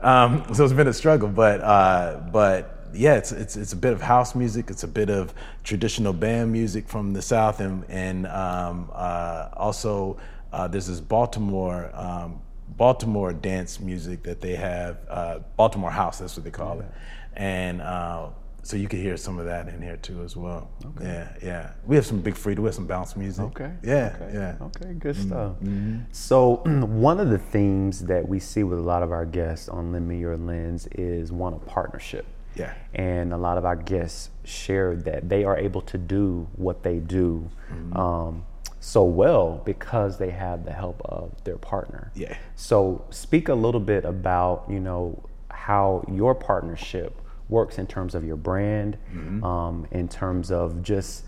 um, 0.00 0.54
so 0.54 0.62
it's 0.62 0.74
been 0.74 0.88
a 0.88 0.92
struggle. 0.92 1.30
But 1.30 1.62
uh, 1.62 2.20
but 2.30 2.90
yeah, 2.92 3.14
it's, 3.14 3.32
it's 3.32 3.56
it's 3.56 3.72
a 3.72 3.76
bit 3.76 3.94
of 3.94 4.02
house 4.02 4.34
music. 4.34 4.68
It's 4.68 4.82
a 4.82 4.88
bit 4.88 5.08
of 5.08 5.32
traditional 5.62 6.12
band 6.12 6.52
music 6.52 6.86
from 6.86 7.14
the 7.14 7.22
South, 7.22 7.60
and 7.60 7.82
and 7.88 8.26
um, 8.26 8.90
uh, 8.92 9.48
also 9.54 10.18
uh, 10.52 10.68
there's 10.68 10.86
this 10.86 11.00
Baltimore 11.00 11.90
um, 11.94 12.42
Baltimore 12.76 13.32
dance 13.32 13.80
music 13.80 14.22
that 14.24 14.42
they 14.42 14.56
have, 14.56 14.98
uh, 15.08 15.38
Baltimore 15.56 15.90
House, 15.90 16.18
that's 16.18 16.36
what 16.36 16.44
they 16.44 16.50
call 16.50 16.76
yeah. 16.76 16.82
it. 16.82 16.90
And 17.36 17.80
uh, 17.80 18.28
so 18.64 18.78
you 18.78 18.88
can 18.88 19.00
hear 19.00 19.16
some 19.16 19.38
of 19.38 19.44
that 19.44 19.68
in 19.68 19.82
here 19.82 19.98
too 19.98 20.22
as 20.22 20.36
well. 20.36 20.70
Okay. 20.84 21.04
Yeah, 21.04 21.36
yeah. 21.42 21.70
We 21.86 21.96
have 21.96 22.06
some 22.06 22.20
Big 22.20 22.34
Freedia, 22.34 22.60
we 22.60 22.64
have 22.64 22.74
some 22.74 22.86
bounce 22.86 23.14
music. 23.14 23.44
Okay. 23.44 23.72
Yeah, 23.82 24.16
okay. 24.20 24.30
yeah. 24.32 24.56
Okay, 24.62 24.94
good 24.94 25.16
mm-hmm. 25.16 25.28
stuff. 25.28 25.52
Mm-hmm. 25.60 25.98
So 26.12 26.56
one 26.64 27.20
of 27.20 27.28
the 27.28 27.38
themes 27.38 28.00
that 28.06 28.26
we 28.26 28.40
see 28.40 28.62
with 28.64 28.78
a 28.78 28.82
lot 28.82 29.02
of 29.02 29.12
our 29.12 29.26
guests 29.26 29.68
on 29.68 29.92
Lend 29.92 30.08
Me 30.08 30.18
Your 30.18 30.38
Lens 30.38 30.88
is 30.92 31.30
one 31.30 31.52
of 31.52 31.64
partnership. 31.66 32.24
Yeah. 32.56 32.72
And 32.94 33.34
a 33.34 33.36
lot 33.36 33.58
of 33.58 33.66
our 33.66 33.76
guests 33.76 34.30
shared 34.44 35.04
that 35.04 35.28
they 35.28 35.44
are 35.44 35.58
able 35.58 35.82
to 35.82 35.98
do 35.98 36.48
what 36.56 36.82
they 36.82 37.00
do. 37.00 37.50
Mm-hmm. 37.70 37.96
Um, 37.96 38.46
so 38.80 39.02
well 39.02 39.62
because 39.64 40.18
they 40.18 40.30
have 40.30 40.64
the 40.64 40.72
help 40.72 41.00
of 41.04 41.32
their 41.44 41.56
partner. 41.56 42.12
Yeah. 42.14 42.36
So 42.54 43.04
speak 43.10 43.48
a 43.48 43.54
little 43.54 43.80
bit 43.80 44.04
about 44.04 44.66
you 44.68 44.78
know 44.78 45.22
how 45.50 46.04
your 46.10 46.34
partnership 46.34 47.20
works 47.48 47.78
in 47.78 47.86
terms 47.86 48.14
of 48.14 48.24
your 48.24 48.36
brand, 48.36 48.96
mm-hmm. 49.12 49.44
um, 49.44 49.86
in 49.90 50.08
terms 50.08 50.50
of 50.50 50.82
just 50.82 51.24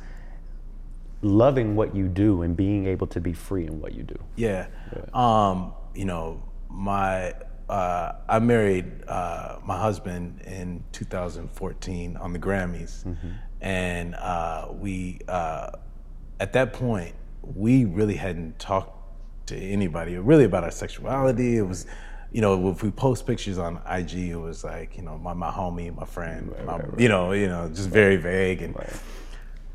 loving 1.22 1.74
what 1.74 1.94
you 1.94 2.08
do 2.08 2.42
and 2.42 2.56
being 2.56 2.86
able 2.86 3.06
to 3.06 3.20
be 3.20 3.32
free 3.32 3.66
in 3.66 3.80
what 3.80 3.94
you 3.94 4.02
do. 4.02 4.18
Yeah. 4.36 4.66
yeah. 4.94 5.02
Um, 5.14 5.72
you 5.94 6.04
know, 6.04 6.42
my 6.68 7.34
uh, 7.68 8.12
I 8.28 8.38
married 8.38 8.86
uh, 9.08 9.58
my 9.64 9.78
husband 9.78 10.42
in 10.42 10.84
2014 10.92 12.16
on 12.16 12.32
the 12.32 12.38
Grammys, 12.38 13.04
mm-hmm. 13.04 13.28
and 13.60 14.14
uh, 14.14 14.68
we 14.70 15.18
uh, 15.26 15.70
at 16.38 16.52
that 16.52 16.72
point 16.72 17.14
we 17.54 17.84
really 17.84 18.16
hadn't 18.16 18.58
talked 18.58 18.92
to 19.46 19.56
anybody 19.56 20.16
really 20.18 20.44
about 20.44 20.64
our 20.64 20.70
sexuality. 20.70 21.56
It 21.56 21.62
was, 21.62 21.86
you 22.36 22.42
know, 22.42 22.68
if 22.68 22.82
we 22.82 22.90
post 22.90 23.26
pictures 23.26 23.56
on 23.56 23.80
IG, 23.90 24.12
it 24.12 24.36
was 24.36 24.62
like, 24.62 24.98
you 24.98 25.02
know, 25.02 25.16
my, 25.16 25.32
my 25.32 25.50
homie, 25.50 25.96
my 25.96 26.04
friend, 26.04 26.52
right, 26.52 26.66
my, 26.66 26.76
right, 26.76 27.00
you 27.00 27.08
know, 27.08 27.32
you 27.32 27.46
know, 27.46 27.66
just 27.70 27.88
very 27.88 28.16
vague. 28.16 28.60
And 28.60 28.76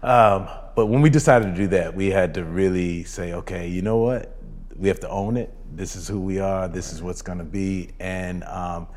um, 0.04 0.48
but 0.76 0.86
when 0.86 1.02
we 1.02 1.10
decided 1.10 1.46
to 1.46 1.56
do 1.56 1.66
that, 1.70 1.96
we 1.96 2.12
had 2.12 2.36
to 2.36 2.44
really 2.44 3.04
say, 3.04 3.34
okay, 3.34 3.68
you 3.68 3.82
know 3.82 3.98
what? 3.98 4.38
We 4.76 4.90
have 4.90 5.00
to 5.00 5.10
own 5.10 5.38
it. 5.38 5.52
This 5.76 5.96
is 5.96 6.08
who 6.08 6.22
we 6.22 6.38
are. 6.38 6.68
This 6.68 6.94
is 6.94 7.02
what's 7.02 7.24
going 7.24 7.40
to 7.40 7.44
be. 7.44 7.94
And 8.00 8.44
um, 8.44 8.88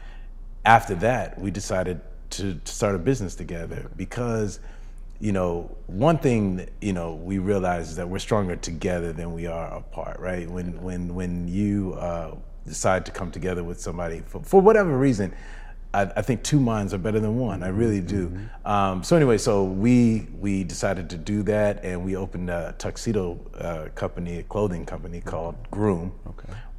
after 0.66 0.94
that, 0.96 1.40
we 1.40 1.50
decided 1.50 2.02
to, 2.32 2.56
to 2.56 2.70
start 2.70 2.94
a 2.94 2.98
business 2.98 3.34
together 3.34 3.90
because 3.96 4.60
you 5.20 5.32
know, 5.32 5.74
one 5.86 6.18
thing 6.18 6.68
you 6.82 6.92
know 6.92 7.14
we 7.14 7.38
realize 7.38 7.88
is 7.88 7.96
that 7.96 8.06
we're 8.06 8.18
stronger 8.18 8.56
together 8.56 9.14
than 9.14 9.32
we 9.32 9.46
are 9.46 9.74
apart, 9.74 10.20
right? 10.20 10.50
When 10.50 10.82
when 10.82 11.14
when 11.14 11.48
you 11.48 11.94
uh, 11.94 12.34
decide 12.66 13.06
to 13.06 13.12
come 13.12 13.30
together 13.30 13.62
with 13.62 13.80
somebody 13.80 14.22
for, 14.26 14.42
for 14.42 14.60
whatever 14.60 14.96
reason, 14.96 15.34
I, 15.94 16.10
I 16.16 16.22
think 16.22 16.42
two 16.42 16.58
minds 16.58 16.92
are 16.92 16.98
better 16.98 17.20
than 17.20 17.38
one. 17.38 17.62
I 17.62 17.68
really 17.68 18.00
do. 18.00 18.36
Um, 18.64 19.04
so 19.04 19.16
anyway, 19.16 19.38
so 19.38 19.64
we 19.64 20.26
we 20.38 20.64
decided 20.64 21.08
to 21.10 21.16
do 21.16 21.42
that, 21.44 21.84
and 21.84 22.04
we 22.04 22.16
opened 22.16 22.50
a 22.50 22.74
tuxedo 22.78 23.38
uh, 23.58 23.88
company, 23.94 24.38
a 24.38 24.42
clothing 24.42 24.84
company 24.84 25.20
called 25.20 25.54
Groom, 25.70 26.12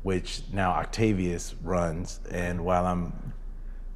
which 0.03 0.41
now 0.51 0.71
Octavius 0.71 1.55
runs. 1.63 2.19
And 2.29 2.65
while 2.65 2.85
I'm 2.85 3.33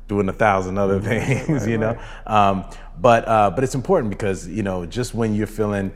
doing 0.07 0.29
a 0.29 0.33
thousand 0.33 0.77
other 0.77 1.01
things, 1.01 1.67
you 1.73 1.77
know. 1.77 1.99
Um, 2.25 2.65
but 2.97 3.27
uh, 3.27 3.51
but 3.51 3.63
it's 3.63 3.75
important 3.75 4.09
because 4.09 4.47
you 4.47 4.63
know 4.63 4.85
just 4.85 5.13
when 5.13 5.35
you're 5.35 5.47
feeling 5.47 5.91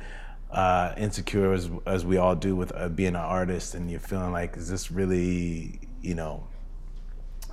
uh, 0.54 0.94
insecure, 0.98 1.52
as, 1.52 1.70
as 1.86 2.06
we 2.06 2.18
all 2.18 2.36
do 2.36 2.56
with 2.56 2.72
uh, 2.76 2.88
being 2.88 3.10
an 3.10 3.16
artist, 3.16 3.74
and 3.76 3.90
you're 3.90 4.00
feeling 4.00 4.32
like, 4.32 4.56
is 4.56 4.70
this 4.70 4.92
really, 4.92 5.80
you 6.02 6.16
know, 6.16 6.48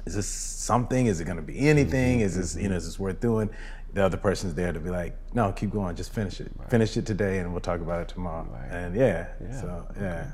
is 0.07 0.15
this 0.15 0.27
something? 0.27 1.07
Is 1.07 1.21
it 1.21 1.25
going 1.25 1.37
to 1.37 1.43
be 1.43 1.59
anything? 1.69 2.21
Is 2.21 2.37
this 2.37 2.57
you 2.57 2.69
know 2.69 2.77
is 2.77 2.85
this 2.85 2.99
worth 2.99 3.21
doing? 3.21 3.51
The 3.93 4.05
other 4.05 4.17
person's 4.17 4.55
there 4.55 4.73
to 4.73 4.79
be 4.79 4.91
like, 4.91 5.17
no, 5.35 5.51
keep 5.51 5.71
going, 5.71 5.97
just 5.97 6.13
finish 6.13 6.41
it, 6.41 6.53
finish 6.69 6.97
it 6.97 7.07
today, 7.07 7.39
and 7.39 7.51
we'll 7.53 7.61
talk 7.61 7.81
about 7.81 8.03
it 8.03 8.09
tomorrow. 8.09 8.47
And 8.71 8.95
yeah, 8.95 9.29
so 9.61 9.87
yeah. 9.99 10.31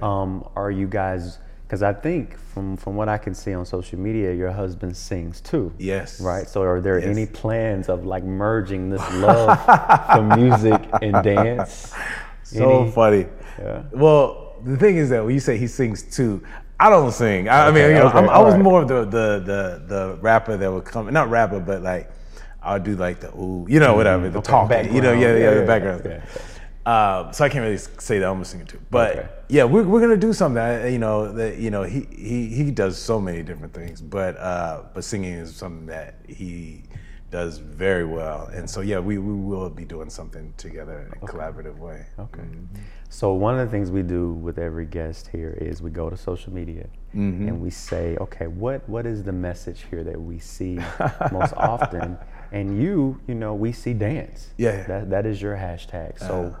Um, 0.00 0.48
are 0.56 0.70
you 0.70 0.86
guys? 0.86 1.38
Because 1.70 1.84
I 1.84 1.92
think 1.92 2.36
from 2.36 2.76
from 2.76 2.96
what 2.96 3.08
I 3.08 3.16
can 3.16 3.32
see 3.32 3.54
on 3.54 3.64
social 3.64 3.96
media, 3.96 4.34
your 4.34 4.50
husband 4.50 4.96
sings 4.96 5.40
too. 5.40 5.72
Yes. 5.78 6.20
Right. 6.20 6.48
So 6.48 6.62
are 6.62 6.80
there 6.80 6.98
Yes. 6.98 7.06
any 7.06 7.26
plans 7.26 7.88
of 7.88 8.04
like 8.04 8.24
merging 8.24 8.90
this 8.90 9.00
love 9.12 9.56
for 10.12 10.36
music 10.36 10.82
and 11.00 11.22
dance? 11.22 11.94
So 12.42 12.80
Any- 12.82 12.90
funny. 12.90 13.26
Yeah. 13.60 13.82
Well, 13.92 14.56
the 14.64 14.76
thing 14.76 14.96
is 14.96 15.10
that 15.10 15.24
when 15.24 15.32
you 15.32 15.38
say 15.38 15.56
he 15.56 15.68
sings 15.68 16.02
too, 16.02 16.42
I 16.80 16.90
don't 16.90 17.12
sing. 17.12 17.48
I, 17.48 17.68
I 17.68 17.70
mean, 17.70 17.84
Okay, 17.84 17.94
you 17.94 18.00
know, 18.00 18.08
okay, 18.08 18.18
I 18.18 18.38
was 18.40 18.54
alright. 18.54 18.60
more 18.60 18.82
of 18.82 18.88
the, 18.88 19.04
the 19.04 19.26
the 19.50 19.82
the 19.86 20.18
rapper 20.20 20.56
that 20.56 20.72
would 20.72 20.84
come, 20.84 21.12
not 21.12 21.30
rapper, 21.30 21.60
but 21.60 21.82
like 21.82 22.10
I'll 22.60 22.80
do 22.80 22.96
like 22.96 23.20
the 23.20 23.28
ooh, 23.36 23.64
you 23.68 23.78
know, 23.78 23.88
mm-hmm. 23.90 23.96
whatever, 23.98 24.28
the 24.28 24.38
okay, 24.40 24.50
talking, 24.50 24.92
you 24.92 25.00
know, 25.00 25.12
yeah, 25.12 25.20
background. 25.20 25.38
yeah, 25.38 25.44
Yeah, 25.44 25.54
the 25.54 25.60
yeah, 25.60 25.66
background. 25.66 26.22
Uh, 26.90 27.30
so 27.30 27.44
I 27.44 27.48
can't 27.48 27.62
really 27.62 27.76
say 27.78 28.18
that 28.18 28.28
I'm 28.28 28.42
gonna 28.42 28.64
too, 28.64 28.80
but 28.90 29.10
Okay. 29.16 29.28
yeah, 29.48 29.64
we're, 29.64 29.84
we're 29.84 30.00
gonna 30.00 30.16
do 30.28 30.32
something. 30.32 30.60
I, 30.60 30.88
you 30.88 30.98
know, 30.98 31.30
that 31.32 31.58
you 31.58 31.70
know 31.70 31.84
he 31.84 32.00
he 32.10 32.48
he 32.48 32.70
does 32.70 32.98
so 32.98 33.20
many 33.20 33.42
different 33.44 33.72
things, 33.72 34.00
but 34.00 34.36
uh, 34.38 34.82
but 34.94 35.04
singing 35.04 35.34
is 35.34 35.54
something 35.54 35.86
that 35.86 36.16
he 36.26 36.82
does 37.30 37.58
very 37.58 38.04
well, 38.04 38.50
and 38.52 38.68
so 38.68 38.80
yeah, 38.80 38.98
we, 38.98 39.18
we 39.18 39.34
will 39.34 39.70
be 39.70 39.84
doing 39.84 40.10
something 40.10 40.52
together 40.56 40.96
in 41.06 41.12
a 41.22 41.26
collaborative 41.32 41.78
way. 41.78 42.06
Okay. 42.18 42.42
So 43.08 43.34
one 43.34 43.56
of 43.58 43.64
the 43.66 43.70
things 43.70 43.92
we 43.92 44.02
do 44.02 44.32
with 44.32 44.58
every 44.58 44.86
guest 44.86 45.28
here 45.28 45.56
is 45.60 45.80
we 45.82 45.90
go 45.90 46.10
to 46.10 46.16
social 46.16 46.52
media 46.52 46.86
Mm-hmm. 47.14 47.48
and 47.48 47.60
we 47.60 47.70
say, 47.70 48.16
okay, 48.20 48.46
what 48.46 48.88
what 48.88 49.04
is 49.06 49.22
the 49.22 49.32
message 49.32 49.84
here 49.90 50.02
that 50.04 50.20
we 50.20 50.38
see 50.40 50.78
most 51.32 51.54
often? 51.56 52.16
And 52.52 52.80
you, 52.82 53.20
you 53.28 53.34
know, 53.36 53.54
we 53.54 53.70
see 53.72 53.94
dance. 53.94 54.48
Yeah, 54.56 54.76
yeah. 54.78 54.86
That 54.86 55.10
that 55.10 55.26
is 55.26 55.40
your 55.42 55.56
hashtag. 55.56 56.18
So 56.18 56.54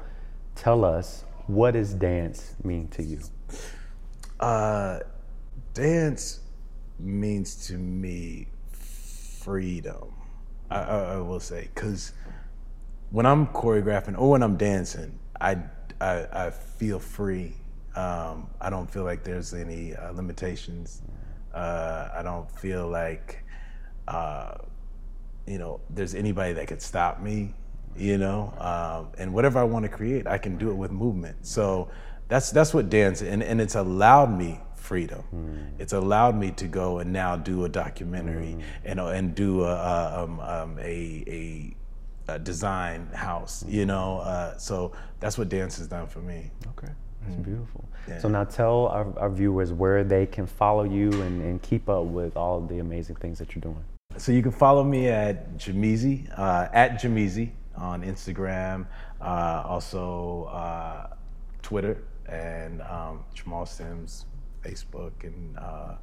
tell 0.60 0.84
us 0.84 1.24
what 1.46 1.72
does 1.72 1.94
dance 1.94 2.54
mean 2.62 2.86
to 2.88 3.02
you? 3.02 3.18
Uh, 4.38 5.00
dance 5.72 6.40
means 6.98 7.66
to 7.66 7.78
me 7.78 8.46
freedom. 8.70 10.12
I, 10.70 10.80
I, 10.80 10.98
I 11.14 11.16
will 11.16 11.40
say 11.40 11.68
because 11.74 12.12
when 13.10 13.24
I'm 13.24 13.46
choreographing 13.48 14.18
or 14.18 14.30
when 14.30 14.42
I'm 14.42 14.56
dancing, 14.56 15.18
I 15.40 15.58
I, 16.00 16.26
I 16.32 16.50
feel 16.50 16.98
free. 16.98 17.54
Um, 17.96 18.48
I 18.60 18.70
don't 18.70 18.88
feel 18.88 19.04
like 19.04 19.24
there's 19.24 19.52
any 19.54 19.96
uh, 19.96 20.12
limitations. 20.12 21.02
Uh, 21.54 22.08
I 22.14 22.22
don't 22.22 22.50
feel 22.58 22.86
like 22.86 23.44
uh, 24.06 24.54
you 25.46 25.58
know 25.58 25.80
there's 25.88 26.14
anybody 26.14 26.52
that 26.52 26.68
could 26.68 26.82
stop 26.82 27.20
me. 27.20 27.54
You 27.96 28.18
know, 28.18 28.54
um, 28.58 29.08
and 29.18 29.34
whatever 29.34 29.58
I 29.58 29.64
want 29.64 29.84
to 29.84 29.88
create, 29.88 30.26
I 30.26 30.38
can 30.38 30.56
do 30.56 30.70
it 30.70 30.74
with 30.74 30.90
movement. 30.90 31.36
So 31.46 31.90
that's 32.28 32.50
that's 32.50 32.72
what 32.72 32.88
dance 32.88 33.22
and 33.22 33.42
and 33.42 33.60
it's 33.60 33.74
allowed 33.74 34.36
me 34.36 34.60
freedom. 34.76 35.22
It's 35.78 35.92
allowed 35.92 36.36
me 36.36 36.50
to 36.52 36.66
go 36.66 36.98
and 36.98 37.12
now 37.12 37.36
do 37.36 37.64
a 37.64 37.68
documentary 37.68 38.56
and 38.84 38.98
uh, 38.98 39.08
and 39.08 39.34
do 39.34 39.64
a 39.64 39.74
a, 39.74 40.24
um, 40.24 40.40
um, 40.40 40.78
a, 40.78 41.24
a 41.26 41.76
a 42.34 42.38
design 42.38 43.06
house. 43.12 43.64
You 43.68 43.86
know, 43.86 44.18
uh, 44.18 44.56
so 44.58 44.92
that's 45.20 45.36
what 45.38 45.48
dance 45.48 45.78
has 45.78 45.86
done 45.86 46.06
for 46.06 46.20
me. 46.20 46.50
Okay. 46.68 46.92
That's 47.22 47.36
beautiful. 47.36 47.84
Yeah. 48.08 48.18
So 48.18 48.28
now 48.28 48.44
tell 48.44 48.86
our, 48.86 49.06
our 49.18 49.30
viewers 49.30 49.72
where 49.72 50.02
they 50.04 50.26
can 50.26 50.46
follow 50.46 50.84
you 50.84 51.12
and, 51.22 51.42
and 51.42 51.62
keep 51.62 51.88
up 51.88 52.04
with 52.04 52.36
all 52.36 52.58
of 52.58 52.68
the 52.68 52.78
amazing 52.78 53.16
things 53.16 53.38
that 53.38 53.54
you're 53.54 53.60
doing. 53.60 53.84
So 54.16 54.32
you 54.32 54.42
can 54.42 54.52
follow 54.52 54.82
me 54.82 55.08
at 55.08 55.56
Jamizi, 55.56 56.26
uh, 56.38 56.68
at 56.72 57.00
Jamizi 57.00 57.50
on 57.76 58.02
Instagram, 58.02 58.86
uh, 59.20 59.62
also 59.66 60.44
uh, 60.44 61.14
Twitter, 61.62 62.02
and 62.28 62.82
um, 62.82 63.24
Jamal 63.34 63.66
Sims, 63.66 64.26
Facebook, 64.64 65.12
and 65.22 65.58
uh, 65.58 65.94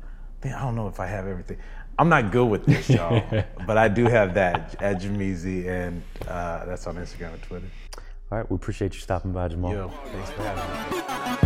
I 0.44 0.50
don't 0.50 0.76
know 0.76 0.88
if 0.88 1.00
I 1.00 1.08
have 1.08 1.28
everything. 1.28 1.58
I'm 2.00 2.10
not 2.10 2.32
good 2.32 2.46
with 2.46 2.66
this, 2.66 2.90
y'all, 2.90 3.24
but 3.68 3.78
I 3.78 3.88
do 3.88 4.06
have 4.06 4.34
that 4.36 4.82
at 4.82 5.02
Jamizi, 5.02 5.68
and 5.68 6.04
uh, 6.28 6.66
that's 6.66 6.86
on 6.88 6.96
Instagram 6.96 7.34
and 7.34 7.42
Twitter. 7.42 7.68
All 8.32 8.38
right, 8.38 8.52
we 8.52 8.56
appreciate 8.56 8.94
you 8.94 9.00
stopping 9.00 9.32
by, 9.32 9.48
Jamal. 9.48 9.72
Yo, 9.72 9.90
thanks 10.12 10.30
for 10.32 10.44
having 10.44 11.32
me. 11.32 11.37